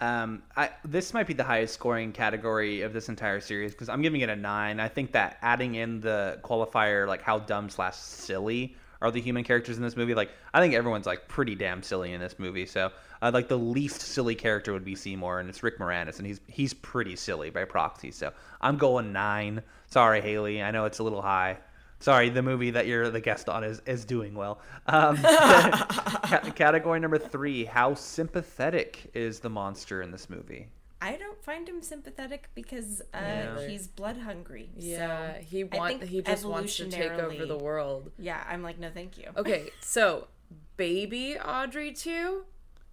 [0.00, 4.00] Um, I this might be the highest scoring category of this entire series because I'm
[4.00, 4.78] giving it a nine.
[4.78, 9.42] I think that adding in the qualifier like how dumb slash silly are the human
[9.42, 10.14] characters in this movie.
[10.14, 12.64] Like I think everyone's like pretty damn silly in this movie.
[12.64, 16.26] So uh, like the least silly character would be Seymour, and it's Rick Moranis, and
[16.28, 18.12] he's he's pretty silly by proxy.
[18.12, 19.62] So I'm going nine.
[19.88, 20.62] Sorry, Haley.
[20.62, 21.58] I know it's a little high.
[22.00, 24.60] Sorry, the movie that you're the guest on is, is doing well.
[24.86, 30.68] Um, ca- category number three: How sympathetic is the monster in this movie?
[31.00, 33.66] I don't find him sympathetic because uh, Yeah.
[33.68, 34.70] he's blood hungry.
[34.76, 38.10] Yeah, so he I want he just wants to take over the world.
[38.18, 39.30] Yeah, I'm like, no, thank you.
[39.36, 40.28] Okay, so
[40.76, 42.38] baby Audrey II,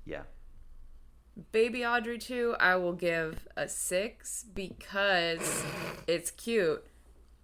[0.05, 0.23] Yeah.
[1.51, 5.63] baby Audrey II, I will give a 6 because
[6.07, 6.85] it's cute.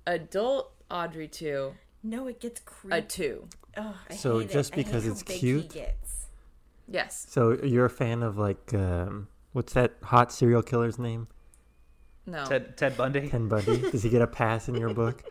[0.08, 1.72] Adult Audrey II,
[2.04, 2.98] No, it gets creepy.
[2.98, 3.48] a 2.
[3.78, 4.54] Ugh, I So hate it.
[4.54, 5.62] just I hate because how it's big cute?
[5.64, 6.26] he gets.
[6.88, 7.26] Yes.
[7.30, 11.28] So you're a fan of like, um, what's that hot serial killer's name?
[12.26, 12.46] No.
[12.46, 13.28] Ted Ted Bundy.
[13.30, 13.78] Ken Bundy.
[13.92, 15.24] Does he get a pass in your book?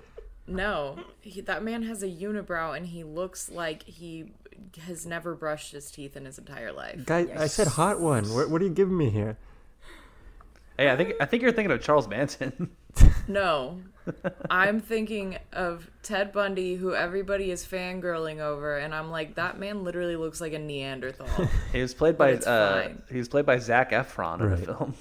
[0.47, 0.97] No.
[1.21, 4.33] He, that man has a unibrow and he looks like he
[4.87, 7.05] has never brushed his teeth in his entire life.
[7.07, 8.25] Guy, I said hot one.
[8.35, 9.39] What, what are you giving me here?
[10.81, 12.71] Hey, I think I think you're thinking of Charles Manson.
[13.29, 13.81] No.
[14.51, 19.85] I'm thinking of Ted Bundy, who everybody is fangirling over, and I'm like, that man
[19.85, 21.29] literally looks like a Neanderthal.
[21.73, 23.03] he was played by uh, fine.
[23.09, 24.59] he was played by Zac Efron in Right.
[24.59, 24.95] the film.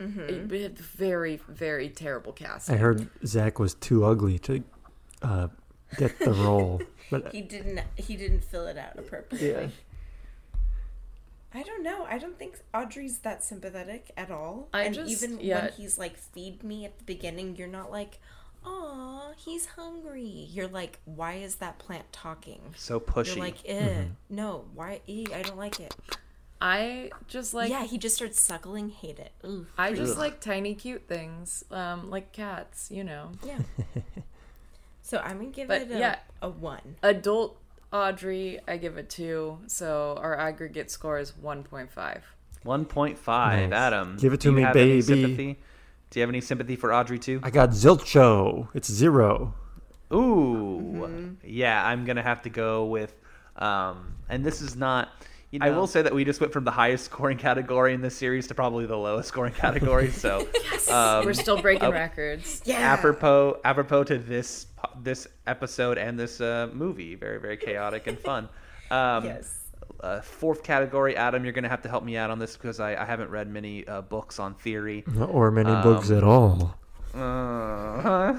[0.00, 2.76] It- it- very, very terrible casting.
[2.76, 4.62] I heard Zac was too ugly to
[5.20, 5.48] uh,
[5.98, 6.80] get the role.
[7.10, 7.80] But He didn't.
[7.96, 9.70] He didn't fill it out appropriately.
[11.54, 12.04] I don't know.
[12.10, 14.68] I don't think Audrey's that sympathetic at all.
[14.72, 15.64] I and just- even yeah.
[15.66, 18.18] when he's like, "Feed me" at the beginning, you're not like,
[18.64, 23.36] "Aw, he's hungry." You're like, "Why is that plant talking?" So pushy.
[23.36, 25.00] You're like, "Eh, no, why?
[25.08, 25.94] Eh, I don't like it."
[26.60, 28.88] I just like, yeah, he just starts suckling.
[28.88, 29.32] Hate it.
[29.44, 33.32] Ooh, I just like tiny, cute things, um, like cats, you know.
[33.44, 33.58] yeah.
[35.02, 36.18] so I'm gonna give But, it a, yeah.
[36.40, 36.96] a one.
[37.02, 37.58] Adult
[37.94, 42.20] Audrey, I give it two, so our aggregate score is 1.5.
[42.64, 43.70] One point five.
[43.70, 43.76] Nice.
[43.78, 45.02] Adam, Give it do to you me, have any baby.
[45.02, 45.58] sympathy?
[46.10, 47.40] Do you have any sympathy for Audrey II?
[47.42, 48.68] I got Zilcho.
[48.74, 49.54] It's zero.
[50.12, 51.86] Ooh, yeah.
[51.86, 53.14] I'm gonna have to go with,
[53.56, 55.10] um, and this is not.
[55.54, 58.16] You I will say that we just went from the highest scoring category in this
[58.16, 60.10] series to probably the lowest scoring category.
[60.10, 60.40] So,
[60.90, 62.60] um, We're still breaking records.
[62.64, 62.80] Yeah.
[62.80, 64.66] apropos apropos to this
[65.00, 68.48] this episode and this uh, movie, very very chaotic and fun.
[68.90, 69.60] Um, Yes.
[70.00, 72.96] Uh, fourth category, Adam, you're gonna have to help me out on this because I,
[72.96, 75.04] I haven't read many uh, books on theory.
[75.28, 76.74] Or many books at all.
[77.14, 78.38] Uh,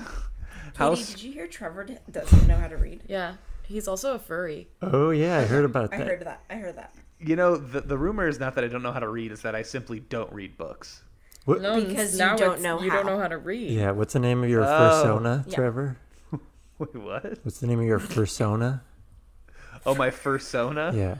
[0.78, 3.02] Katie, did you hear Trevor doesn't know how to read?
[3.08, 4.68] Yeah, he's also a furry.
[4.82, 5.40] Oh, yeah.
[5.40, 6.04] I heard about I that.
[6.04, 6.42] I heard that.
[6.50, 6.94] I heard that.
[7.26, 9.42] You know, the, the rumor is not that I don't know how to read, it's
[9.42, 11.02] that I simply don't read books.
[11.46, 12.98] What, No, Because you now don't know You how.
[12.98, 13.72] don't know how to read.
[13.72, 14.68] Yeah, what's the name of your Oh.
[14.78, 15.56] persona, Yeah.
[15.56, 15.98] Trevor?
[16.80, 17.40] Wait, what?
[17.44, 18.84] What's the name of your persona?
[19.86, 20.94] Oh, my fursona?
[20.96, 21.16] Yeah.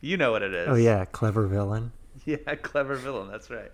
[0.00, 0.68] You know what it is.
[0.68, 1.04] Oh, yeah.
[1.04, 1.92] Clever villain.
[2.26, 3.72] Yeah, clever villain, that's right.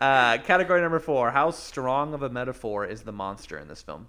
[0.00, 4.08] Uh, category number four How strong of a metaphor is the monster in this film?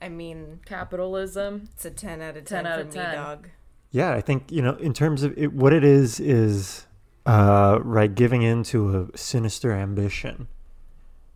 [0.00, 1.68] I mean, Capitalism.
[1.74, 3.14] it's a 10 out of 10 10, out for of me, 10.
[3.14, 3.48] dog.
[3.92, 6.86] Yeah, I think, you know, in terms of it, what it is, is,
[7.26, 10.48] uh, right, giving in to a sinister ambition.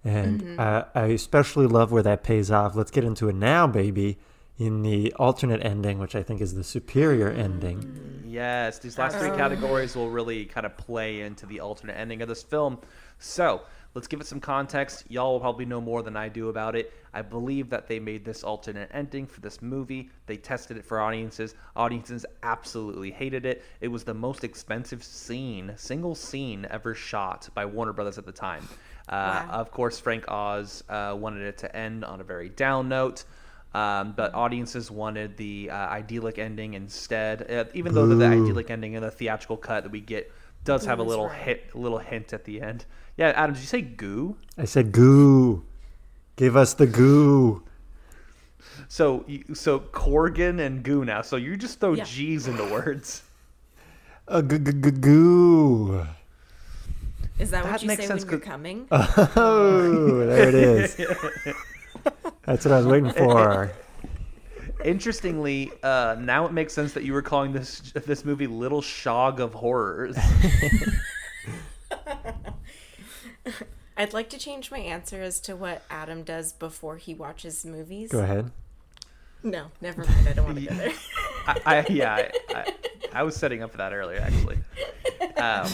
[0.03, 2.75] And uh, I especially love where that pays off.
[2.75, 4.19] Let's get into it now, baby,
[4.57, 8.25] in the alternate ending, which I think is the superior ending.
[8.27, 12.29] Yes, these last three categories will really kind of play into the alternate ending of
[12.29, 12.79] this film.
[13.19, 13.63] So
[13.97, 15.05] let's give it some context.
[15.09, 16.93] Y'all will probably know more than I do about it.
[17.15, 20.11] I believe that they made this alternate ending for this movie.
[20.27, 21.55] They tested it for audiences.
[21.75, 23.65] Audiences absolutely hated it.
[23.81, 28.33] It was the most expensive scene, single scene ever shot by Warner Brothers at the
[28.33, 28.69] time.
[29.09, 29.49] Uh, Wow.
[29.51, 33.25] Of course, Frank Oz uh, wanted it to end on a very down note.
[33.73, 37.51] Um, but audiences wanted the uh, idyllic ending instead.
[37.51, 40.31] Uh, even though the, the idyllic ending in the theatrical cut that we get
[40.65, 41.39] does have a little right.
[41.39, 42.85] hit, little hint at the end.
[43.17, 44.37] Yeah, Adam, did you say goo?
[44.59, 45.63] I said, goo.
[46.37, 47.63] Give us the goo.
[48.89, 51.23] So, so Corgan and goo now.
[51.23, 52.05] So you just throw Yeah.
[52.05, 53.23] G's into words.
[54.29, 56.07] A g g g goo.
[57.39, 58.87] Is that, That what you makes say sense when you're 'cause- coming?
[58.91, 60.97] Oh, there it is.
[62.45, 63.71] That's what I was waiting for.
[64.85, 69.41] Interestingly, uh, now it makes sense that you were calling this this movie "Little Shog
[69.41, 70.17] of Horrors."
[73.97, 78.11] I'd like to change my answer as to what Adam does before he watches movies.
[78.11, 78.51] Go ahead.
[79.43, 80.29] No, never mind.
[80.29, 80.93] I don't want to go there.
[81.47, 82.75] I, I yeah, I, I,
[83.13, 84.59] I was setting up for that earlier actually.
[85.37, 85.71] Um,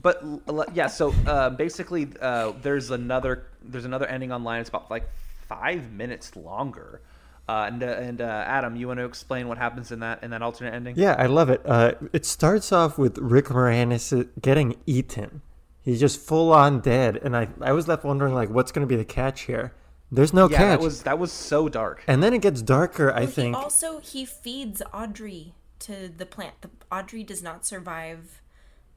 [0.00, 4.60] but l- l- yeah, so uh, basically, uh, there's another there's another ending online.
[4.60, 5.08] It's about like
[5.48, 7.02] five minutes longer.
[7.48, 10.30] Uh, and uh, and uh, Adam, you want to explain what happens in that in
[10.30, 10.94] that alternate ending?
[10.96, 11.60] Yeah, I love it.
[11.64, 15.42] Uh, it starts off with Rick Moranis getting eaten.
[15.90, 18.88] He's just full on dead, and I I was left wondering like, what's going to
[18.88, 19.72] be the catch here?
[20.12, 20.68] There's no yeah, catch.
[20.78, 22.04] that was that was so dark.
[22.06, 23.12] and then it gets darker.
[23.12, 23.56] I think.
[23.56, 26.54] He also he feeds Audrey to the plant.
[26.62, 28.40] The, Audrey does not survive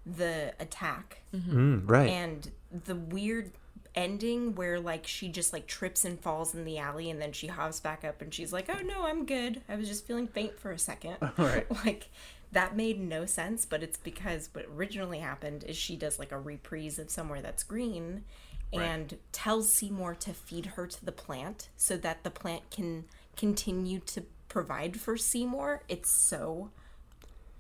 [0.06, 2.10] the attack, Mm, right.
[2.10, 2.52] and
[2.86, 3.52] the weird
[3.96, 7.48] ending where like she just like trips and falls in the alley, and then she
[7.48, 9.62] hops back up, and she's like, "Oh no, I'm good.
[9.70, 11.18] I was just feeling faint for a second.
[11.38, 11.66] Right.
[11.86, 12.10] like
[12.54, 16.40] that made no sense, but it's because what originally happened is she does like a
[16.40, 18.24] reprise of somewhere that's green.
[18.72, 23.06] And tells Seymour to feed her to the plant so that the plant can
[23.38, 25.84] continue to provide for Seymour.
[25.88, 26.72] It's so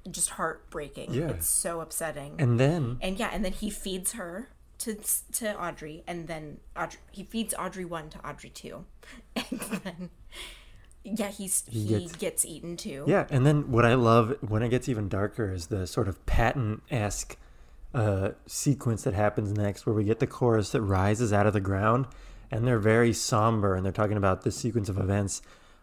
[0.09, 1.13] just heartbreaking.
[1.13, 1.29] Yeah.
[1.29, 2.35] It's so upsetting.
[2.39, 4.97] and then And yeah, and then he feeds her to
[5.33, 8.73] to Audrey, and then Audrey, he feeds Audrey one to Audrey II,
[9.35, 10.09] and then
[11.03, 13.03] yeah, he's he, gets- gets, eaten too.
[13.07, 16.25] Yeah, and then what I love when it gets even darker is the sort of
[16.25, 17.37] Patton esque
[17.93, 21.59] uh, sequence that happens next, where we get the chorus that rises out of the
[21.59, 22.07] ground,
[22.49, 25.41] and they're very somber, and they're talking about this sequence of events.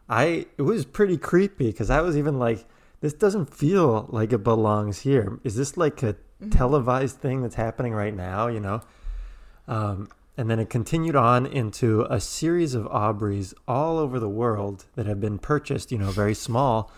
[0.09, 2.65] I it was pretty creepy because I was even like,
[3.01, 5.39] this doesn't feel like it belongs here.
[5.45, 6.17] Is this like a
[6.51, 8.47] televised thing that's happening right now?
[8.47, 8.81] You know.
[9.69, 14.87] Um, and then it continued on into a series of Aubreys all over the world
[14.95, 16.91] that have been purchased, you know, very small,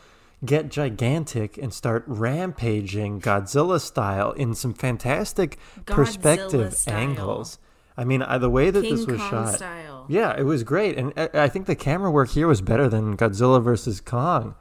[0.45, 6.97] get gigantic and start rampaging Godzilla style in some fantastic perspective style.
[6.97, 7.59] angles.
[7.97, 9.55] I mean, I, the way that King this was Kong shot.
[9.55, 10.07] style.
[10.09, 10.97] Yeah, it was great.
[10.99, 14.55] And I, I think the camera work here was better than Godzilla versus Kong.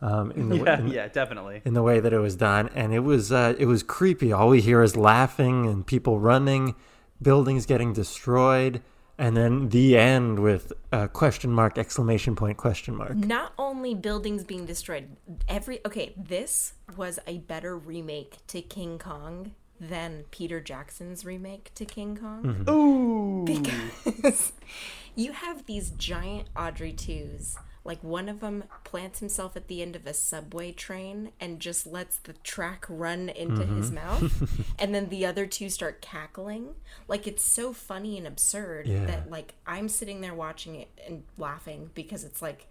[0.00, 1.62] Um, in the, Yeah, in, yeah, definitely.
[1.64, 4.32] in the way that it was done, and it was uh, it was creepy.
[4.32, 6.74] All we hear is laughing and people running,
[7.22, 8.82] buildings getting destroyed,
[9.18, 13.14] and then the end with uh, question mark exclamation point question mark.
[13.14, 15.16] Not only buildings being destroyed,
[15.48, 21.84] every okay, this was a better remake to King Kong than Peter Jackson's remake to
[21.84, 22.64] King Kong.
[22.68, 23.44] Ooh.
[23.44, 24.52] Because
[25.16, 27.56] you have these giant Audrey IIs.
[27.84, 31.84] Like one of them plants himself at the end of a subway train and just
[31.86, 34.72] lets the track run into his mouth.
[34.78, 36.74] and then the other two start cackling.
[37.08, 39.04] Like it's so funny and absurd Yeah.
[39.06, 42.68] that like I'm sitting there watching it and laughing because it's like,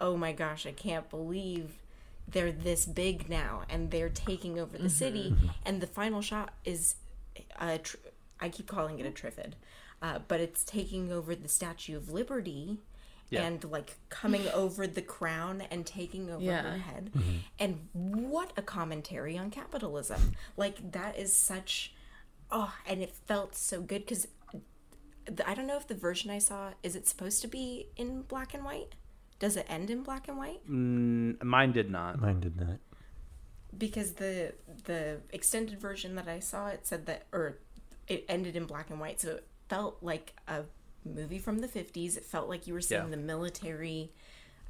[0.00, 1.78] oh my gosh, I can't believe
[2.28, 5.34] they're this big now and they're taking over the city.
[5.66, 6.94] And the final shot is
[7.60, 7.96] a tr-
[8.40, 9.52] I keep calling it a triffid,
[10.00, 12.78] uh, but it's taking over the Statue of Liberty.
[13.32, 13.44] Yeah.
[13.46, 16.62] And like coming over the crown and taking over Yeah.
[16.62, 17.10] her head.
[17.58, 20.34] And what a commentary on capitalism.
[20.56, 21.94] Like, that is such.
[22.50, 24.28] Oh, and it felt so good because
[25.46, 28.54] I don't know if the version I saw is it supposed to be in black
[28.54, 28.94] and white?
[29.38, 30.60] Does it end in black and white?
[30.68, 32.20] Mm, mine did not.
[32.20, 32.78] Mine did not.
[33.76, 34.52] because the
[34.84, 37.58] the extended version that I saw it said that or
[38.08, 40.64] it ended in black and white so it felt like a
[41.04, 43.08] movie from the 50s it felt like you were seeing Yeah.
[43.10, 44.10] the military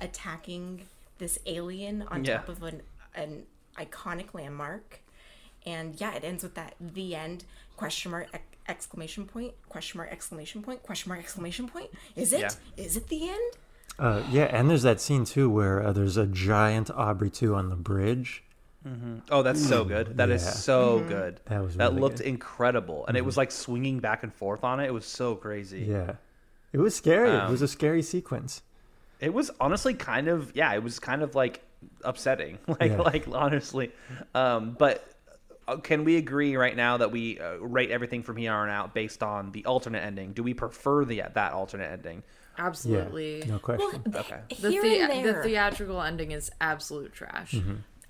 [0.01, 0.83] attacking
[1.19, 2.39] this alien on Yeah.
[2.39, 2.83] top of an
[3.15, 3.45] an
[3.77, 5.01] iconic landmark
[5.67, 7.45] and yeah it ends with that the end
[7.77, 12.57] question mark ex- exclamation point question mark exclamation point question mark exclamation point is it?
[12.77, 13.03] Is Yeah.
[13.03, 13.53] it the end
[13.99, 17.69] Uh, yeah, and there's that scene too where uh, there's a giant Aubrey two on
[17.69, 18.43] the bridge.
[19.31, 20.17] Oh, that's so good.
[20.17, 20.51] That is yeah.
[20.51, 21.09] so Mm-hmm.
[21.09, 21.41] good.
[21.47, 22.27] That was that looked good.
[22.27, 24.87] incredible, and it was like swinging back and forth on it.
[24.87, 25.83] It was so crazy.
[25.83, 26.15] Yeah,
[26.73, 27.31] it was scary.
[27.31, 28.63] it Um, was a scary sequence.
[29.21, 30.73] It was honestly kind of yeah.
[30.75, 31.63] It was kind of like
[32.05, 32.59] upsetting.
[32.67, 33.01] Like Yeah.
[33.03, 33.93] like honestly,
[34.35, 35.07] um, but.
[35.69, 38.95] uh, Can we agree right now that we uh, rate everything from here on out
[38.95, 40.33] based on the alternate ending?
[40.33, 42.25] Do we prefer the that alternate ending?
[42.59, 43.39] Absolutely.
[43.39, 44.03] Yeah, no question.
[44.13, 44.41] Okay.
[44.61, 47.55] The, here thea- and the theatrical ending is absolute trash.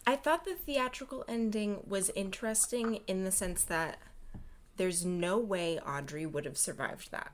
[0.06, 3.98] I thought the theatrical ending was interesting in the sense that
[4.76, 7.32] there's no way Audrey would have survived that.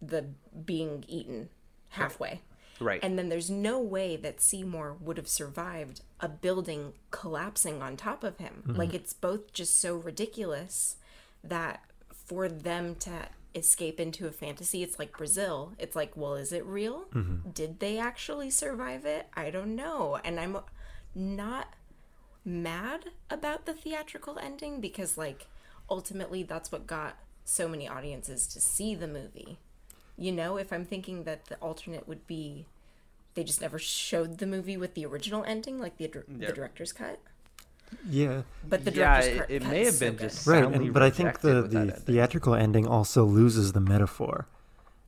[0.00, 0.26] The
[0.64, 1.48] being eaten
[1.90, 2.42] halfway.
[2.80, 3.00] Right.
[3.02, 8.24] And then there's no way that Seymour would have survived a building collapsing on top
[8.24, 8.62] of him.
[8.66, 8.78] Mm-hmm.
[8.78, 10.96] Like it's both just so ridiculous
[11.42, 11.84] that
[12.26, 14.82] for them to escape into a fantasy.
[14.82, 15.72] It's like Brazil.
[15.78, 17.06] It's like, well, is it real?
[17.14, 17.50] Mm-hmm.
[17.50, 19.28] Did they actually survive it?
[19.34, 20.18] I don't know.
[20.24, 20.58] And I'm
[21.14, 21.74] not
[22.44, 25.46] mad about the theatrical ending because, like,
[25.88, 29.58] ultimately that's what got so many audiences to see the movie.
[30.16, 32.66] You know, if I'm thinking that the alternate would be
[33.34, 36.92] they just never showed the movie with the original ending, like the, dir- the director's
[36.92, 37.18] cut.
[38.08, 38.42] Yeah.
[38.68, 40.30] But the yeah, director's it, cut, it cut may have been good.
[40.30, 41.96] just Right, and, but I think the, the ending.
[41.96, 44.46] theatrical ending also loses the metaphor.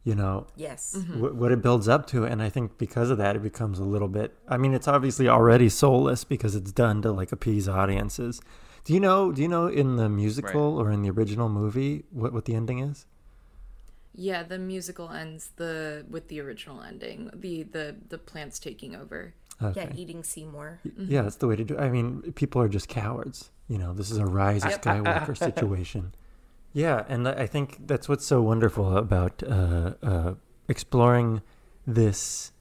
[0.06, 0.94] You know, Yes.
[0.96, 1.18] Mm-hmm.
[1.20, 3.84] wh- what it builds up to, and I think because of that, it becomes a
[3.84, 4.28] little bit.
[4.46, 8.40] I mean, it's obviously already soulless because it's done to like appease audiences.
[8.84, 9.32] Do you know?
[9.32, 12.78] Do you know in the musical or in the original movie what what the ending
[12.78, 13.04] is?
[14.14, 17.30] Yeah, the musical ends the with the original ending.
[17.34, 19.34] The the the plants taking over.
[19.74, 20.80] Yeah, eating Seymour.
[20.86, 21.10] Mm-hmm.
[21.10, 21.74] Yeah, that's the way to do.
[21.76, 21.80] it.
[21.80, 23.50] I mean, people are just cowards.
[23.68, 26.14] You know, this is a rise of Skywalker situation.
[26.76, 30.34] Yeah, and I I think that's what's so wonderful about uh, uh,
[30.68, 31.40] exploring
[31.86, 32.52] this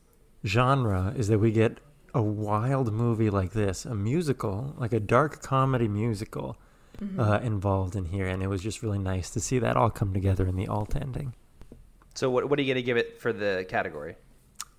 [0.46, 1.82] genre is that we get
[2.14, 6.56] a wild movie like this, a musical, like a dark comedy musical,
[7.20, 10.14] uh, involved in here, and it was just really nice to see that all come
[10.14, 11.34] together in the alt ending.
[12.14, 14.16] So what what are you gonna give it for the category?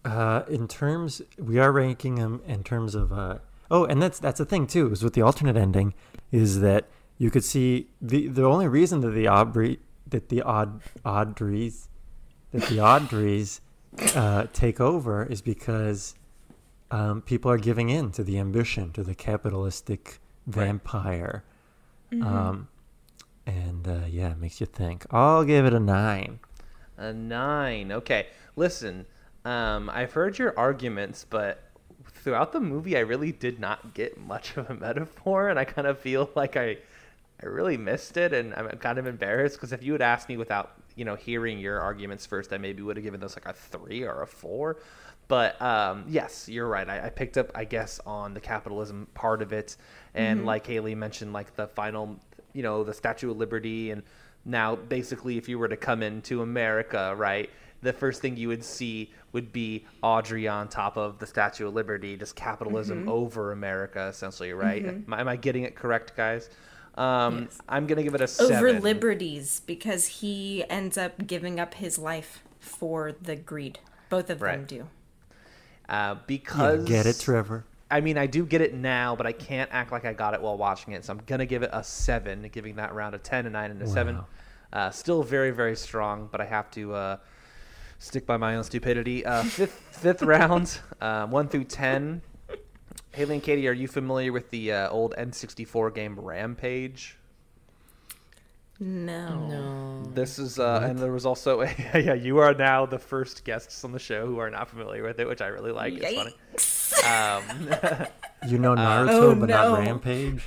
[0.03, 3.12] Uh, in terms, we are ranking them in terms of.
[3.12, 3.39] Uh,
[3.70, 4.91] oh, and that's that's the thing too.
[4.93, 5.93] Is with the alternate ending,
[6.32, 6.89] is that
[7.19, 11.89] you could see the the only reason that the Aubrey that the odd Audreys
[12.53, 13.61] that the Audreys
[14.14, 16.14] uh, take over is because
[16.91, 21.43] um, people are giving in to the ambition to the capitalistic vampire.
[22.23, 22.69] Um,
[23.47, 25.07] and uh, yeah, it makes you think.
[25.11, 26.39] I'll give it a nine.
[26.97, 27.93] A nine.
[27.93, 28.29] Okay.
[28.55, 29.07] Listen,
[29.45, 31.62] um, I've heard your arguments, but
[32.07, 35.87] throughout the movie, I really did not get much of a metaphor, and I kind
[35.87, 36.79] of feel like I,
[37.43, 40.37] I really missed it, and I'm kind of embarrassed because if you had asked me
[40.37, 43.53] without, you know, hearing your arguments first, I maybe would have given this like a
[43.53, 44.78] three or a four.
[45.28, 46.89] But um, yes, you're right.
[46.89, 49.76] I, I picked up, I guess, on the capitalism part of it,
[50.14, 50.47] and mm-hmm.
[50.47, 52.16] like Haley mentioned, like the final,
[52.53, 54.03] you know, the Statue of Liberty, and
[54.45, 57.51] now basically, if you were to come into America, right,
[57.82, 61.74] the first thing you would see would be Audrey on top of the Statue of
[61.74, 63.09] Liberty, just capitalism mm-hmm.
[63.09, 64.84] over America, essentially, right?
[64.84, 65.12] Mm-hmm.
[65.12, 66.49] Am, am I getting it correct, guys?
[66.97, 68.55] Um, I'm gonna give it a seven.
[68.57, 73.78] Over liberties because he ends up giving up his life for the greed.
[74.09, 74.80] Both of them do.
[74.82, 74.86] uh,
[75.88, 77.64] Yeah, because get it, Trevor?
[77.90, 80.40] I mean, I do get it now, but I can't act like I got it
[80.42, 81.05] while watching it.
[81.05, 83.80] So I'm gonna give it a seven, giving that round a ten, a nine, and
[83.82, 84.20] a seven.
[84.72, 87.16] Uh, still very, very strong, but I have to uh,
[87.99, 89.24] stick by my own stupidity.
[89.24, 92.22] Uh, fifth, fifth round, um, one through ten.
[93.17, 97.17] Haley and Katie, are you familiar with the uh, old N64 game Rampage?
[98.79, 99.47] No.
[99.47, 100.03] No.
[100.12, 103.85] This is, uh, and there was also, a, yeah, you are now the first guests
[103.85, 105.95] on the show who are not familiar with it, which I really like.
[105.97, 107.41] It's funny.
[108.01, 108.07] Um,
[108.47, 109.71] You know Naruto, Oh, but no.
[109.71, 110.47] not Rampage.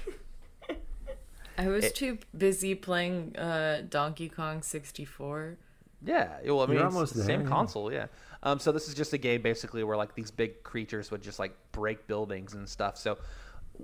[1.58, 5.58] I was too busy playing uh, Donkey Kong 64.
[6.06, 7.48] Yeah, well, I mean, You're it's almost the same yeah.
[7.48, 8.06] console, yeah.
[8.44, 11.40] Um, so this is just a game basically where like these big creatures would just
[11.40, 12.98] like break buildings and stuff.
[12.98, 13.18] So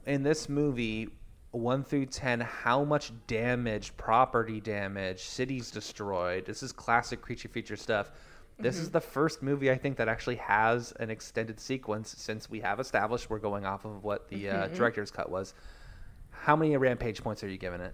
[0.05, 1.09] in this movie,
[1.51, 6.45] one through ten, how much damage, property damage, cities destroyed.
[6.45, 8.11] This is classic creature feature stuff.
[8.57, 12.61] This is the first movie I think that actually has an extended sequence since we
[12.61, 15.53] have established we're going off of what the uh, director's cut was.
[16.31, 17.93] How many rampage points are you giving it?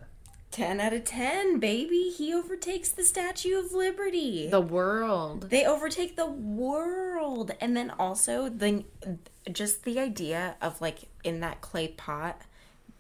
[0.52, 2.14] 10 out of 10, baby.
[2.16, 4.48] He overtakes the Statue of Liberty.
[4.50, 5.50] The world.
[5.50, 7.52] they overtake the world.
[7.62, 8.84] And then also the
[9.52, 12.42] just the idea of like in that clay pot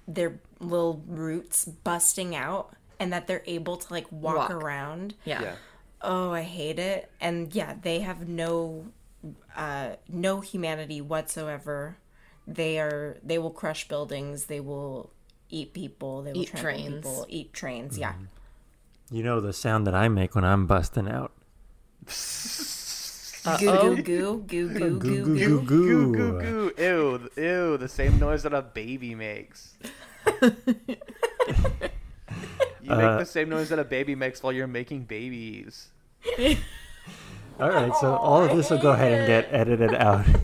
[0.07, 4.51] their little roots busting out and that they're able to like walk, Walk.
[4.51, 5.13] around.
[5.25, 5.55] Yeah.
[6.01, 7.11] Oh, I hate it.
[7.21, 8.85] And yeah, they have no
[9.55, 11.97] uh no humanity whatsoever.
[12.47, 15.11] They are they will crush buildings, they will
[15.51, 16.95] eat people, they will Eat trample trains.
[16.95, 18.13] people, eat trains, yeah.
[18.13, 19.15] Mm-hmm.
[19.15, 21.33] You know the sound that I make when I'm busting out.
[23.43, 25.35] Goo goo goo goo goo goo goo.
[25.35, 26.71] goo Goo goo goo.
[26.77, 29.73] Ew, ew, the same noise that a baby makes.
[30.43, 30.49] you
[32.81, 35.89] make the uh, same noise that a baby makes while you're making babies.
[37.59, 40.25] All right, so all of this will go ahead and get edited out.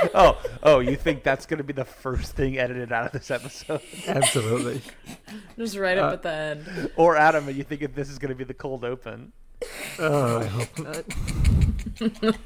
[0.14, 3.80] Oh, oh, you think that's gonna be the first thing edited out of this episode?
[4.06, 4.80] Absolutely.
[5.58, 6.90] Just right up at the end.
[6.96, 9.32] Or Adam, are you thinking this is gonna be the cold open?
[9.98, 10.78] Oh, I hope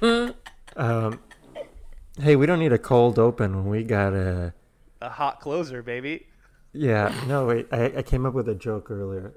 [0.02, 0.34] not.
[0.76, 1.20] um,
[2.20, 4.52] hey, we don't need a cold open when we got a.
[5.00, 6.26] A hot closer, baby.
[6.72, 7.68] Yeah, no, wait.
[7.72, 9.32] I, I came up with a joke earlier.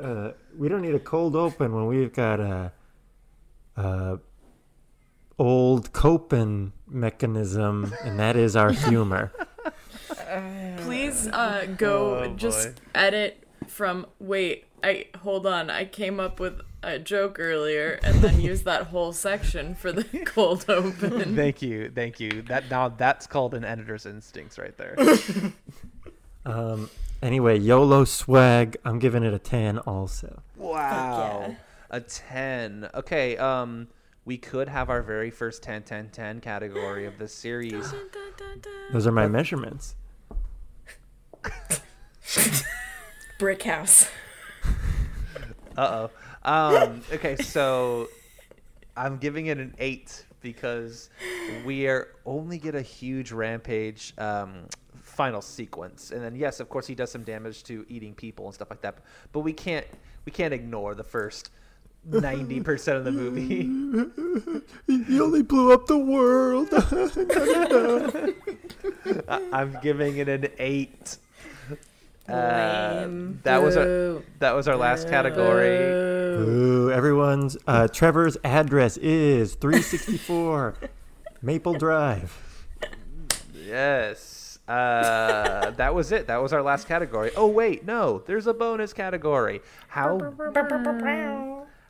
[0.00, 2.72] uh, we don't need a cold open when we've got a,
[3.76, 4.18] a
[5.38, 9.32] old coping mechanism, and that is our humor.
[10.78, 12.80] Please uh, go Oh, just boy.
[12.94, 14.66] edit from wait.
[14.82, 15.70] I hold on.
[15.70, 20.04] I came up with a joke earlier and then use that whole section for the
[20.26, 21.34] cold open.
[21.34, 22.42] Thank you, thank you.
[22.42, 24.94] That now that's called an editor's instincts right there.
[26.44, 26.90] Um,
[27.22, 28.76] anyway, YOLO swag.
[28.84, 30.42] I'm giving it a 10 also.
[30.56, 31.46] Wow.
[31.48, 31.54] yeah.
[31.90, 32.90] A 10.
[32.94, 33.88] Okay, um
[34.24, 37.92] we could have our very first 10 10 10 category of this series.
[38.92, 39.96] Those are my measurements.
[43.38, 44.08] Brick house.
[45.76, 46.10] Uh-oh.
[46.42, 48.08] Um okay, so
[48.96, 51.10] I'm giving it an 8 because
[51.64, 54.66] we are only get a huge rampage um
[55.02, 56.10] final sequence.
[56.12, 58.80] And then yes, of course he does some damage to eating people and stuff like
[58.82, 58.98] that,
[59.32, 59.86] but we can't
[60.24, 61.50] we can't ignore the first
[62.10, 64.60] 90% of the movie.
[64.86, 66.68] He only blew up the world.
[69.28, 71.16] I- I'm giving it an eight.
[72.28, 73.40] Uh, Lame.
[73.44, 75.76] that was our that was our last category.
[75.78, 80.74] Ooh, everyone's uh, Trevor's address is 364
[81.42, 82.66] Maple Drive.
[83.54, 84.58] Yes.
[84.66, 86.26] Uh, that was it.
[86.26, 87.30] That was our last category.
[87.36, 88.22] Oh wait, no.
[88.26, 89.60] There's a bonus category.
[89.88, 90.16] How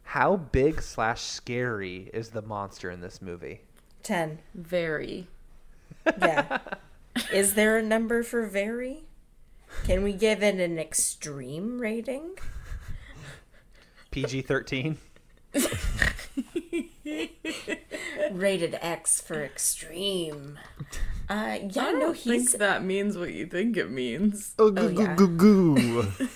[0.05, 3.63] how big slash scary is the monster in this movie?
[4.03, 4.39] 10.
[4.55, 5.27] Very.
[6.19, 6.59] Yeah.
[7.33, 9.05] Is there a number for very?
[9.85, 12.33] Can we give it an extreme rating?
[14.11, 14.99] PG thirteen.
[18.33, 20.59] Rated X for extreme.
[21.29, 24.55] Uh, yeah, I no, don't he's think that means what you think it means.
[24.59, 25.15] Oh, goo, goo, yeah.
[25.17, 26.07] goo, goo, goo.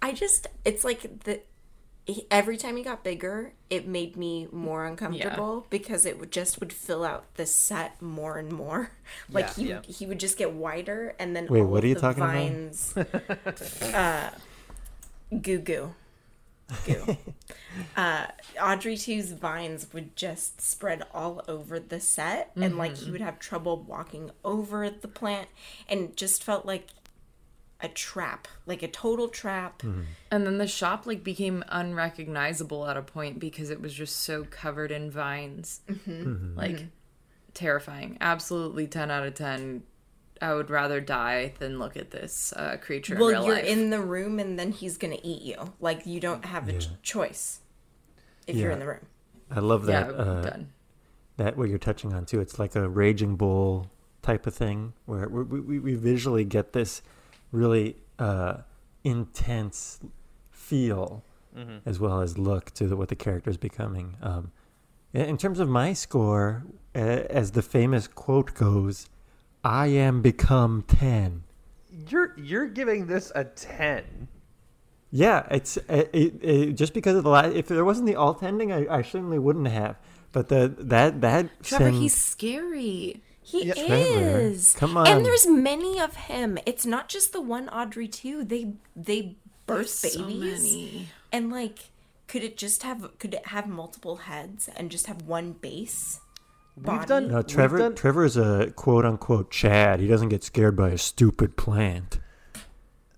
[0.00, 1.42] I just, it's like the
[2.30, 6.72] every time he got bigger, it made me more uncomfortable because it would just would
[6.72, 8.92] fill out the set more and more.
[9.32, 9.82] Like Yeah, he yeah.
[9.82, 12.54] he would just get wider, and then Wait, all what are you the talking about?
[12.62, 12.94] vines,
[13.92, 14.30] uh,
[15.42, 15.94] goo goo,
[16.84, 17.08] goo.
[17.96, 18.26] uh,
[18.60, 23.04] Audrey II's vines would just spread all over the set, and like Mm-hmm.
[23.04, 25.48] he would have trouble walking over the plant,
[25.88, 26.88] and it just felt like
[27.80, 29.82] a trap, like a total trap.
[29.82, 30.02] Mm-hmm.
[30.30, 34.44] And then the shop like became unrecognizable at a point because it was just so
[34.44, 35.80] covered in vines.
[35.88, 36.56] Mm-hmm.
[36.56, 36.86] Like
[37.54, 38.18] terrifying.
[38.20, 39.82] Absolutely 10 out of 10.
[40.40, 43.64] I would rather die than look at this uh, creature in Well, real you're life.
[43.64, 45.72] in the room, and then he's gonna eat you.
[45.80, 47.58] Like you don't have a ch- choice
[48.46, 49.06] if you're in the room.
[49.50, 50.14] I love yeah, that.
[50.14, 50.72] uh, done.
[51.38, 52.40] that what you're touching on too.
[52.40, 53.90] It's like a raging bull
[54.22, 57.02] type of thing where we, we, we visually get this
[57.52, 58.58] really uh,
[59.04, 60.00] intense
[60.50, 61.24] feel
[61.84, 64.16] as well as look to the, what the character is becoming.
[64.22, 64.52] Um,
[65.12, 66.62] in- in terms of my score,
[66.94, 69.08] uh, as the famous quote goes,
[69.64, 71.42] "I am become ten."
[72.08, 74.28] You're you're giving this a ten.
[75.10, 78.40] Yeah, it's it, it, it, just because of the la- if there wasn't the alt
[78.44, 79.96] ending, I, I certainly wouldn't have.
[80.30, 83.20] But the that that Trevor, sends- he's scary.
[83.50, 84.74] He Trevor, is.
[84.74, 85.06] come on.
[85.06, 86.58] And there's many of him.
[86.66, 88.44] It's not just the one Audrey II.
[88.44, 89.36] They they
[89.66, 90.62] birth So babies.
[90.62, 91.08] many.
[91.32, 91.90] And like
[92.26, 96.20] could it just have could it have multiple heads and just have one base?
[96.76, 97.06] Body?
[97.06, 97.78] done- No, We've Trevor.
[97.78, 99.98] done- Trevor's a quote unquote Chad.
[100.00, 102.20] He doesn't get scared by a stupid plant.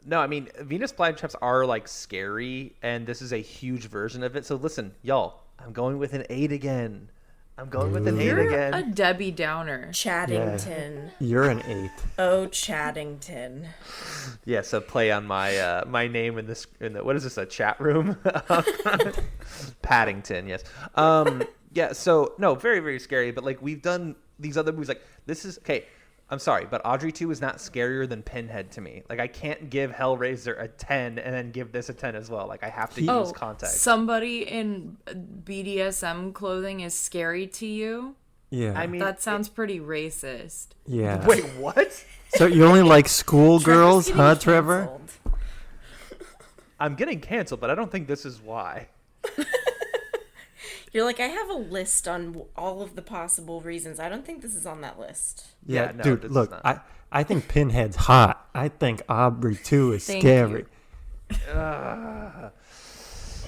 [0.07, 4.35] No, I mean Venus flytraps are like scary, and this is a huge version of
[4.37, 4.47] it.
[4.47, 7.11] So listen, y'all, I'm going with an eight again.
[7.59, 8.73] I'm going with an 8 You're again.
[8.75, 9.91] a Debbie Downer.
[9.93, 11.11] Chaddington.
[11.21, 11.91] You're an eight.
[12.19, 13.67] Oh Chaddington.
[14.47, 17.37] Yes, a play on my uh, my name in this in the what is this
[17.37, 18.17] a chat room?
[19.83, 20.65] Paddington, yes.
[20.95, 21.93] Um, yeah.
[21.93, 23.31] So no, very very scary.
[23.31, 24.89] But like we've done these other movies.
[24.89, 25.85] Like this is okay.
[26.33, 29.03] I'm sorry, but Audrey II is not scarier than Pinhead to me.
[29.11, 32.47] Like I can't give Hellraiser a ten and then give this a ten as well.
[32.47, 33.79] Like I have to use Oh, context.
[33.79, 38.15] somebody in BDSM clothing is scary to you?
[38.51, 38.75] Yeah.
[38.79, 40.69] I mean, That sounds pretty racist.
[40.87, 41.25] yeah.
[41.27, 42.05] wait, what?
[42.35, 44.87] So you only like schoolgirls, huh, getting Trevor?
[44.87, 45.11] canceled.
[46.79, 48.87] I'm getting canceled, but I don't think this is why.
[50.93, 54.01] You're like I have a list on all of the possible reasons.
[54.01, 55.47] I don't think this is on that list.
[55.67, 56.31] Yeah, Yeah, no, dude.
[56.31, 56.53] Look.
[56.65, 56.81] I
[57.13, 58.49] I think Pinhead's hot.
[58.55, 60.67] I think Audrey II is Thank scary.
[61.53, 62.51] Uh,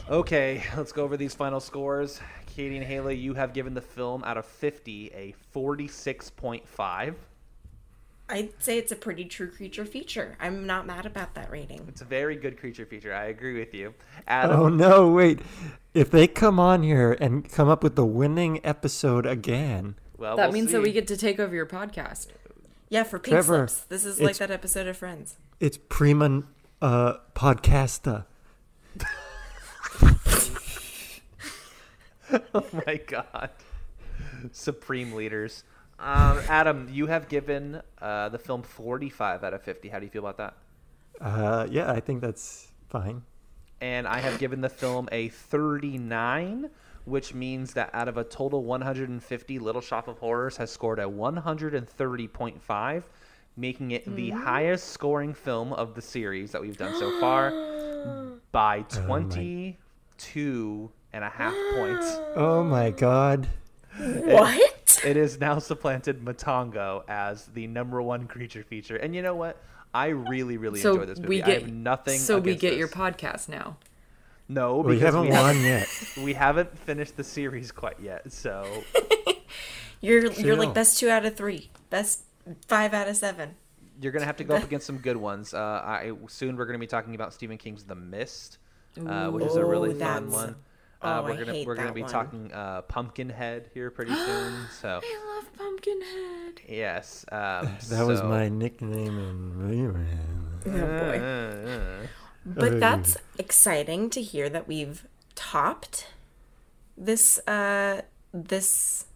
[0.08, 2.20] okay, let's go over these final scores.
[2.46, 7.14] Katie and Haley, you have given the film out of 50 a 46.5.
[8.32, 10.38] I'd say it's a pretty true creature feature.
[10.40, 11.84] I'm not mad about that rating.
[11.86, 13.12] It's a very good creature feature.
[13.14, 13.92] I agree with you.
[14.26, 15.40] Adam, Oh no, wait.
[15.92, 20.46] If they come on here and come up with the winning episode again, well, That
[20.46, 22.28] we'll means that we get to take over your podcast.
[22.88, 23.84] Yeah, for pink Trevor, slips.
[23.84, 25.36] This is like that episode of Friends.
[25.60, 26.44] it's prima
[26.80, 28.24] uh, podcasta.
[32.54, 33.50] Oh my god.
[34.52, 35.64] Supreme leaders.
[36.02, 39.88] Um, Adam, you have given uh, the film 45 out of 50.
[39.88, 40.54] How do you feel about that?
[41.24, 43.22] Uh, yeah, I think that's fine.
[43.80, 46.70] And I have given the film a 39,
[47.04, 51.04] which means that out of a total 150, Little Shop of Horrors has scored a
[51.04, 53.02] 130.5,
[53.56, 57.52] making it the highest scoring film of the series that we've done so far
[58.52, 62.18] by 22 and a half points.
[62.34, 63.46] Oh my god.
[63.98, 64.71] What?
[65.04, 68.96] It is now supplanted Matango as the number one creature feature.
[68.96, 69.56] And you know what?
[69.94, 71.28] I really, really So enjoy this movie.
[71.28, 72.18] we I get have nothing.
[72.18, 73.76] So we against get your podcast now.
[74.48, 75.88] no We haven't we won haven't, yet.
[76.24, 78.32] we haven't finished the series quite yet.
[78.32, 78.66] So
[80.00, 82.22] You're you're like best two out of three, best
[82.66, 83.54] five out of seven.
[84.00, 85.54] you're gonna have to go up against some good ones.
[85.54, 88.58] Uh, I soon we're gonna be talking about Stephen King's The Mist,
[89.06, 89.98] uh, which is a really fun
[90.28, 90.56] that's- one.
[91.02, 92.10] Uh, oh, we're I gonna hate we're gonna be one.
[92.10, 94.66] talking uh, Pumpkinhead here pretty soon.
[94.80, 96.60] So I love Pumpkinhead.
[96.68, 99.58] yes, um, That was my nickname in
[100.66, 101.18] Oh boy.
[101.18, 102.06] Uh,
[102.44, 106.08] But that's exciting to hear that we've topped
[106.96, 108.02] this uh
[108.32, 109.06] this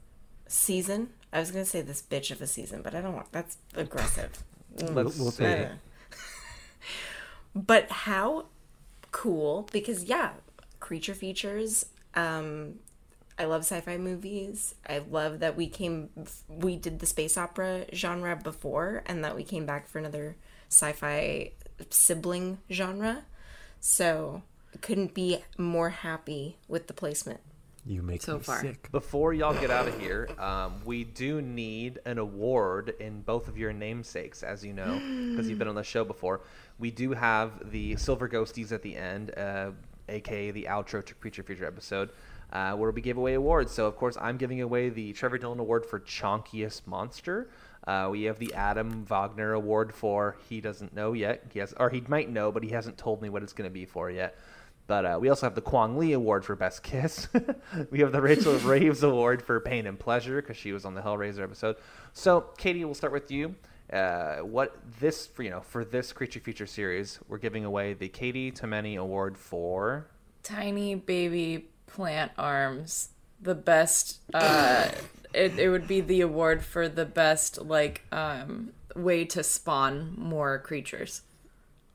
[0.49, 1.11] season.
[1.33, 4.43] I was gonna say this bitch of a season, but I don't want that's aggressive.
[4.77, 5.45] let's we'll see.
[5.45, 5.69] take.
[7.55, 8.47] But how
[9.13, 10.33] cool because yeah,
[10.87, 11.87] creature features.
[12.15, 12.77] Um
[13.39, 14.75] I love sci-fi movies.
[14.89, 16.09] I love that we came
[16.49, 20.37] we did the space opera genre before and that we came back for another
[20.71, 21.53] sci-fi
[21.91, 23.25] sibling genre.
[23.81, 24.43] So,
[24.81, 27.41] couldn't be more happy with the placement.
[27.85, 28.61] You make So me far.
[28.63, 28.91] sick.
[28.91, 33.57] Before y'all get out of here, um, we do need an award in both of
[33.57, 34.95] your namesakes, as you know,
[35.31, 36.41] because you've been on the show before.
[36.79, 39.71] We do have the Silver Ghosties at the end, uh,
[40.09, 42.11] aka the outro to Creature Feature episode,
[42.53, 43.73] uh, where we give away awards.
[43.73, 47.51] So, of course, I'm giving away the Trevor Dillon Award for Chonkiest Monster.
[47.87, 51.45] Uh, we have the Adam Wagner Award for he doesn't know yet.
[51.53, 53.75] He has, or he might know, but he hasn't told me what it's going to
[53.75, 54.37] be for yet.
[54.89, 57.29] But uh, we also have the Kwang Lee Award for Best Kiss.
[57.91, 61.01] we have the Rachel Raves Award for Pain and Pleasure because she was on the
[61.01, 61.77] Hellraiser episode.
[62.13, 63.57] So, Katie, we'll start with you.
[63.93, 68.09] Uh, what this for you know for this creature feature series, we're giving away the
[68.09, 70.09] Katie Tomeni Award for
[70.43, 73.11] Tiny baby plant arms.
[73.41, 74.21] The best.
[74.33, 74.91] Uh,
[75.35, 80.59] it it would be the award for the best like um way to spawn more
[80.59, 81.23] creatures.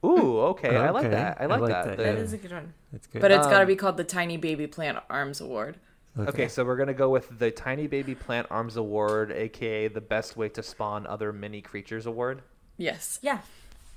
[0.03, 1.37] Ooh, okay, I like that.
[1.39, 1.85] I I like, like that.
[1.85, 2.73] that, The- That a good one.
[2.91, 3.21] That's good.
[3.21, 5.77] But it's got to Um, be called the Tiny Baby Plant Arms Award.
[6.19, 10.35] Okay, so we're gonna go with the Tiny Baby Plant Arms Award, aka the Best
[10.35, 12.41] Way to Spawn Other Mini Creatures Award.
[12.77, 13.19] Yes.
[13.21, 13.39] Yeah.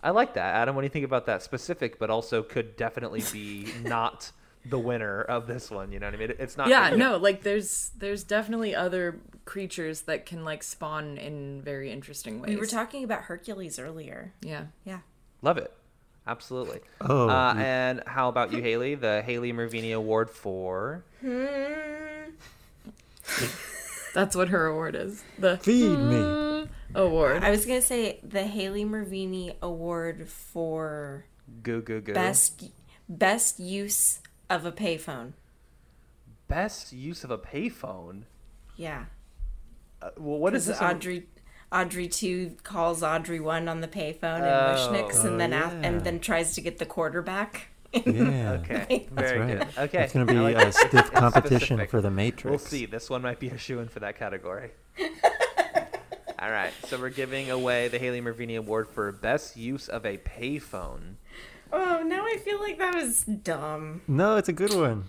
[0.02, 0.74] I like that, Adam.
[0.76, 4.30] What do you think about that specific, but also could definitely be not
[4.66, 5.90] the winner of this one?
[5.92, 6.34] You know what I mean?
[6.38, 6.68] It's not.
[6.68, 12.40] Yeah, no, like there's there's definitely other creatures that can like spawn in very interesting
[12.40, 12.50] ways.
[12.50, 14.34] We were talking about Hercules earlier.
[14.42, 14.66] Yeah.
[14.84, 15.00] Yeah.
[15.42, 15.72] Love it.
[16.26, 16.80] Absolutely.
[17.02, 18.94] Oh, Uh, you- and how about you, Haley?
[18.94, 21.04] The Haley Mervini Award for.
[24.14, 25.24] That's what her award is.
[25.38, 26.68] The Feed me.
[26.94, 27.42] award.
[27.42, 31.24] I was gonna say the Haley Mervini Award for
[31.62, 32.14] Goo Goo Goo.
[32.14, 32.70] best
[33.08, 35.32] best use of a payphone.
[36.48, 38.22] Best use of a payphone.
[38.76, 39.06] Yeah,
[40.02, 40.88] Uh, well, what is because this?
[40.88, 41.26] Audrey
[41.72, 44.74] Audrey II calls Audrey one on the payphone and Oh.
[44.92, 47.68] Wishniks, and then Oh, a- and then tries to get the quarterback.
[48.06, 48.52] Yeah.
[48.64, 49.58] Okay, That's very right.
[49.58, 49.68] good.
[49.84, 50.74] Okay, It's going to be like a that.
[50.74, 51.90] stiff competition Specific.
[51.90, 52.44] for the Matrix.
[52.50, 52.86] We'll see.
[52.86, 54.70] This one might be a shoe in for that category.
[56.38, 60.18] All right, so we're giving away the Haley Mervini Award for best use of a
[60.18, 61.14] payphone.
[61.72, 64.02] Oh, now I feel like that was dumb.
[64.06, 65.04] No, it's a good one.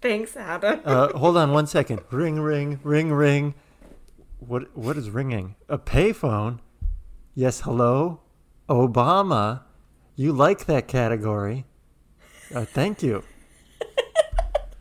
[0.00, 0.80] Thanks, Adam.
[0.84, 2.00] Uh, hold on one second.
[2.10, 3.54] Ring, ring, ring, ring.
[4.38, 4.76] What?
[4.76, 5.56] What is ringing?
[5.68, 6.60] A payphone?
[7.34, 7.60] Yes.
[7.62, 8.20] Hello,
[8.68, 9.62] Obama.
[10.20, 11.64] You like that category?
[12.52, 13.22] Uh, thank you.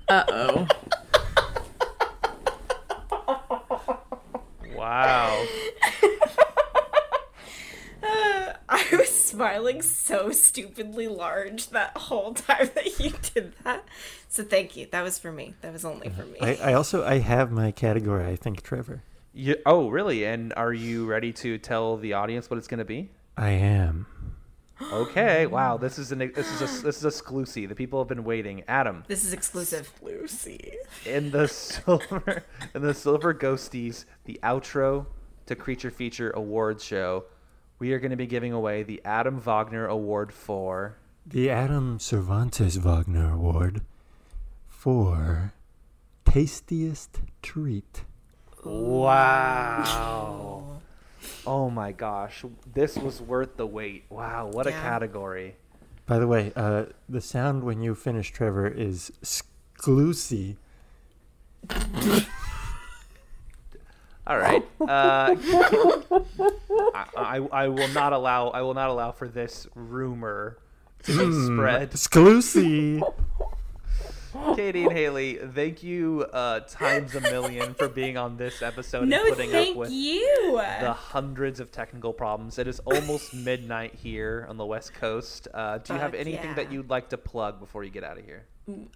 [0.10, 0.68] Uh oh.
[4.74, 5.44] Wow.
[8.02, 13.86] I was smiling so stupidly large that whole time that you did that.
[14.30, 14.88] So thank you.
[14.90, 15.56] That was for me.
[15.60, 16.40] That was only for me.
[16.40, 18.26] I, I also I have my category.
[18.26, 19.04] I think Trevor.
[19.34, 20.24] You, oh, really?
[20.26, 23.10] And are you ready to tell the audience what it's going to be?
[23.36, 24.08] I am.
[24.82, 25.46] Okay.
[25.58, 25.78] Wow.
[25.78, 27.70] This is an this is a this is exclusive.
[27.70, 28.64] The people have been waiting.
[28.68, 29.92] Adam, This is exclusive.
[30.02, 30.74] Lucy.
[31.06, 32.44] in the silver
[32.76, 35.08] in the silver ghosties, the outro
[35.48, 37.26] to Creature Feature Awards show,
[37.80, 42.76] we are going to be giving away the Adam Wagner Award for The Adam Cervantes
[42.78, 43.82] Wagner Award
[44.68, 45.54] for
[46.26, 48.04] tastiest treat.
[48.66, 50.77] Wow.
[51.46, 52.44] Oh my gosh.
[52.74, 54.06] This was worth the wait.
[54.10, 55.56] Wow, what a category.
[56.06, 60.56] By the way, uh, the sound when you finish, Trevor, is exclusive.
[64.28, 64.64] All right.
[64.82, 65.36] Uh,
[66.94, 70.58] I, I, I will not allow I will not allow for this rumor
[71.04, 71.92] to be spread.
[71.92, 73.04] Exclusive.
[74.56, 79.26] Katie and Haley, thank you uh, times a million for being on this episode No,
[79.26, 80.60] and putting up with you.
[80.82, 82.60] the hundreds of technical problems.
[82.60, 85.48] It is almost midnight here on the West Coast.
[85.54, 88.18] Uh, do you have Fuck anything that you'd like to plug before you get out
[88.18, 88.46] of here?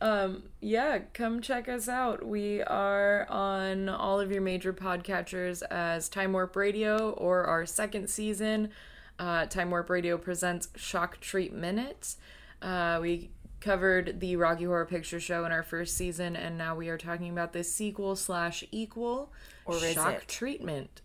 [0.02, 2.26] Um, yeah, come check us out.
[2.26, 8.10] We are on all of your major podcatchers as Time Warp Radio or our second
[8.10, 8.70] season.
[9.18, 12.16] Uh, Time Warp Radio presents Shock Treatment.
[12.62, 13.30] Uh, we
[13.62, 17.30] covered the Rocky Horror Picture Show in our first season, and now we are talking
[17.32, 19.32] about the sequel slash equal
[19.66, 20.28] Or Shock it?
[20.28, 21.02] Treatment.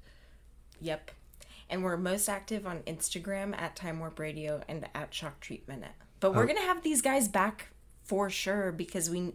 [0.80, 1.10] Yep.
[1.68, 5.84] And we're most active on Instagram at Time Warp Radio and at Shock Treatment.
[6.20, 6.46] But we're oh.
[6.46, 7.68] gonna have these guys back
[8.04, 9.32] for sure because we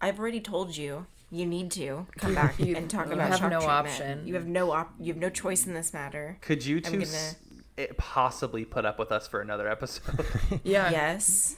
[0.00, 3.50] I've already told you you need to come back You and talk have about shock
[3.50, 3.70] no treatment.
[3.88, 4.26] option.
[4.26, 6.38] You have no op- you have no choice in this matter.
[6.42, 7.36] Could you two gonna- s-
[7.78, 10.26] eh, possibly put up with us for another episode?
[10.62, 10.90] Yeah.
[10.90, 11.56] Yes.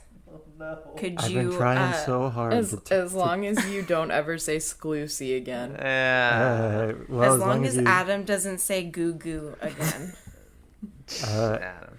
[0.97, 2.55] Could I've you been trying uh, so hard.
[2.55, 5.77] As, to t- as long as you don't ever say Sclusy again.
[5.85, 10.13] Uh, well, as long as you, Adam doesn't say goo goo again.
[11.27, 11.99] uh, Adam.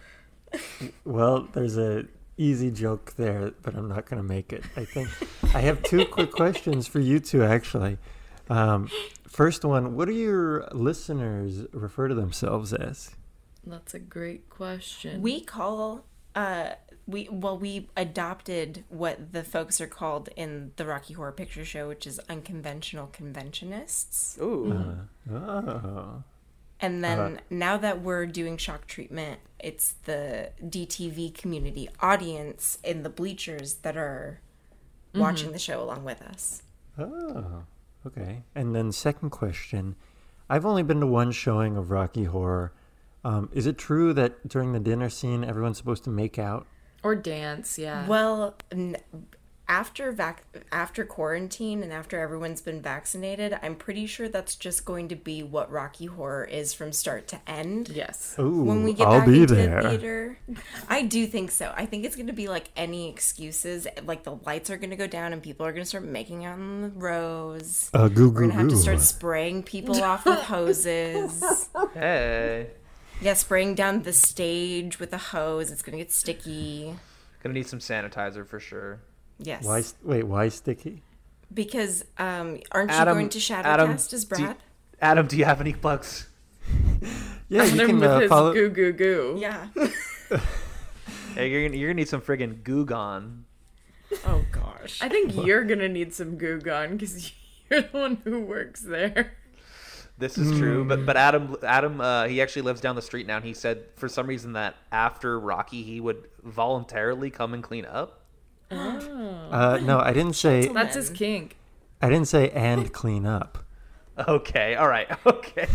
[1.04, 2.06] well, there's a
[2.38, 4.64] easy joke there, but I'm not going to make it.
[4.76, 5.10] I think
[5.56, 7.98] I have two quick questions for you two, actually.
[8.50, 8.90] Um,
[9.28, 13.12] first one: What do your listeners refer to themselves as?
[13.66, 15.22] That's a great question.
[15.22, 16.06] we call
[16.36, 16.72] uh
[17.08, 21.88] we well we adopted what the folks are called in the Rocky Horror Picture Show,
[21.88, 24.40] which is unconventional conventionists.
[24.42, 24.72] Ooh.
[25.32, 25.36] Uh-huh.
[25.36, 26.24] Oh,
[26.80, 27.38] And then uh-huh.
[27.50, 33.96] now that we're doing shock treatment, it's the DTV community audience in the bleachers that
[33.96, 34.42] are
[35.10, 35.22] mm-hmm.
[35.22, 36.64] watching the show along with us.
[36.98, 37.64] oh,
[38.08, 38.44] okay.
[38.56, 39.96] And then second question:
[40.50, 42.74] I've only been to one showing of Rocky Horror.
[43.24, 46.68] Um, is it true that during the dinner scene, everyone's supposed to make out?
[47.06, 48.06] Or dance, yeah.
[48.08, 48.56] Well,
[49.68, 55.08] after vac- after quarantine and after everyone's been vaccinated, I'm pretty sure that's just going
[55.08, 57.90] to be what Rocky Horror is from start to end.
[57.90, 58.36] yes.
[58.38, 59.82] Ooh, when we get I'll back be into there.
[59.82, 60.38] the theater.
[60.88, 61.74] I do think so.
[61.76, 63.88] I think it's going to be like any excuses.
[64.04, 66.46] Like the lights are going to go down and people are going to start making
[66.46, 67.90] out on the rows.
[67.94, 71.70] Uh, goo We're going to have to start spraying people off with hoses.
[71.94, 72.68] Hey.
[73.22, 75.72] Yeah, spraying down the stage with a hose.
[75.72, 76.96] It's going to get sticky.
[77.42, 79.00] Gonna need some sanitizer for sure.
[79.38, 79.64] Yes.
[79.64, 79.84] Why?
[80.04, 81.02] Wait, why sticky?
[81.54, 84.58] Because um, aren't you going to Shadowcast Adam, as do you- Brad?
[85.02, 86.28] Adam, do you have any plugs?
[87.48, 88.54] Yeah, you Him can with uh, his follow.
[88.54, 89.38] goo goo goo.
[89.40, 89.68] Yeah.
[91.36, 93.44] Hey, you're gonna, you're gonna need some friggin' Goo Gone.
[94.26, 95.00] oh gosh.
[95.02, 97.32] I think you're gonna need some Goo Gone because
[97.70, 99.34] you're the one who works there.
[100.18, 101.66] This is true, but but Adam Hmm.
[101.66, 104.54] Adam uh, he actually lives down the street now, and he said for some reason
[104.54, 108.22] that after Rocky he would voluntarily come and clean up.
[108.72, 110.68] Uh, no, I didn't say.
[110.70, 111.58] That's his kink.
[112.02, 113.66] I didn't say and clean up.
[114.28, 115.68] Okay, all right, okay.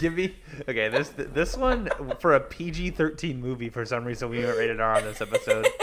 [0.00, 0.34] Give me
[0.68, 0.88] okay.
[0.88, 1.88] This this one
[2.18, 5.66] for a PG thirteen movie for some reason we went rated R on this episode.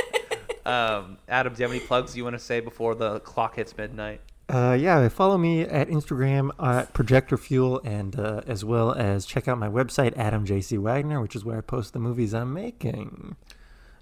[0.65, 3.75] Um, Adam, do you have any plugs you want to say before the clock hits
[3.75, 4.21] midnight?
[4.49, 9.47] Uh, yeah, follow me at Instagram at Projector Fuel, and uh, as well as check
[9.47, 13.35] out my website Adam JC Wagner, which is where I post the movies I'm making.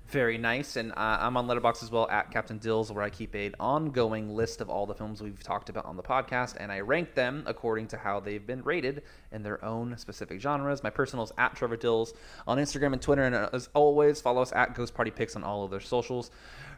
[0.07, 3.35] Very nice, and uh, I'm on Letterboxd as well at Captain Dills, where I keep
[3.35, 6.79] an ongoing list of all the films we've talked about on the podcast, and I
[6.79, 9.03] rank them according to how they've been rated
[9.33, 10.81] in their own specific genres.
[10.81, 12.13] My personal is at Trevor Dills
[12.47, 15.43] on Instagram and Twitter, and uh, as always, follow us at Ghost Party Picks on
[15.43, 16.31] all of their socials.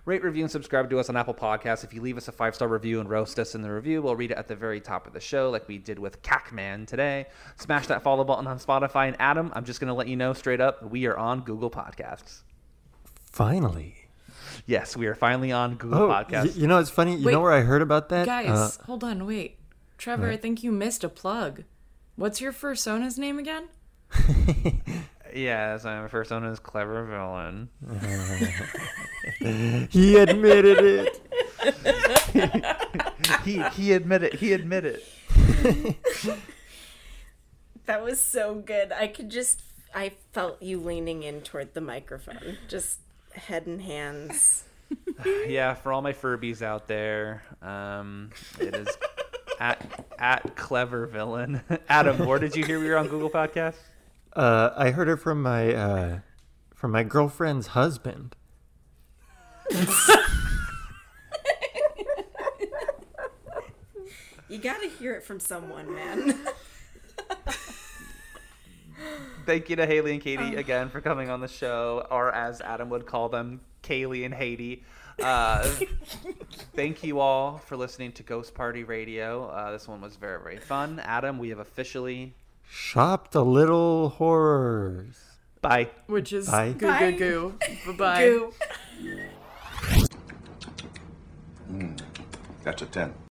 [0.09, 1.83] Rate, review, and subscribe to us on Apple Podcasts.
[1.83, 4.15] If you leave us a five star review and roast us in the review, we'll
[4.15, 7.27] read it at the very top of the show, like we did with Cacman today.
[7.57, 9.07] Smash that follow button on Spotify.
[9.09, 11.69] And Adam, I'm just going to let you know straight up, we are on Google
[11.69, 12.41] Podcasts.
[13.31, 13.97] Finally.
[14.65, 16.55] Yes, we are finally on Google Oh, Podcasts.
[16.55, 17.15] y- you know it's funny.
[17.15, 18.25] You Wait, know where I heard about that?
[18.25, 19.59] Guys, Uh, hold on, wait.
[19.99, 21.65] Trevor, I think you missed a plug.
[22.15, 23.67] What's your fursona's name again?
[25.33, 27.69] Yes, I'm first known as Clever Villain.
[29.89, 31.21] He admitted it.
[33.43, 35.01] he he admitted he admitted.
[37.85, 38.91] That was so good.
[38.91, 39.63] I could just,
[39.95, 42.99] I felt you leaning in toward the microphone, just
[43.33, 44.65] head and hands.
[45.47, 48.29] Yeah, for all my Furbies out there, um,
[48.59, 48.87] it is
[49.59, 51.61] at at Clever Villain.
[51.89, 53.88] Adam, where did you hear we were on Google Podcasts?
[54.33, 56.19] Uh, I heard it from my uh,
[56.75, 58.35] from my girlfriend's husband.
[64.49, 66.39] You gotta hear it from someone, man.
[69.45, 72.89] Thank you to Haley and Katie again for coming on the show, or as Adam
[72.89, 74.83] would call them, Kaylee and Haiti.
[75.21, 75.63] Uh,
[76.75, 79.45] thank you all for listening to Ghost Party Radio.
[79.49, 80.99] Uh, this one was very, very fun.
[80.99, 82.33] Adam, we have officially.
[82.71, 85.15] Shop the little horrors.
[85.61, 85.89] Bye.
[86.07, 86.73] Which is Bye.
[86.73, 87.11] goo Bye.
[87.11, 87.53] goo goo.
[87.87, 88.21] Bye bye.
[88.23, 88.53] Goo.
[92.63, 93.13] That's a 10.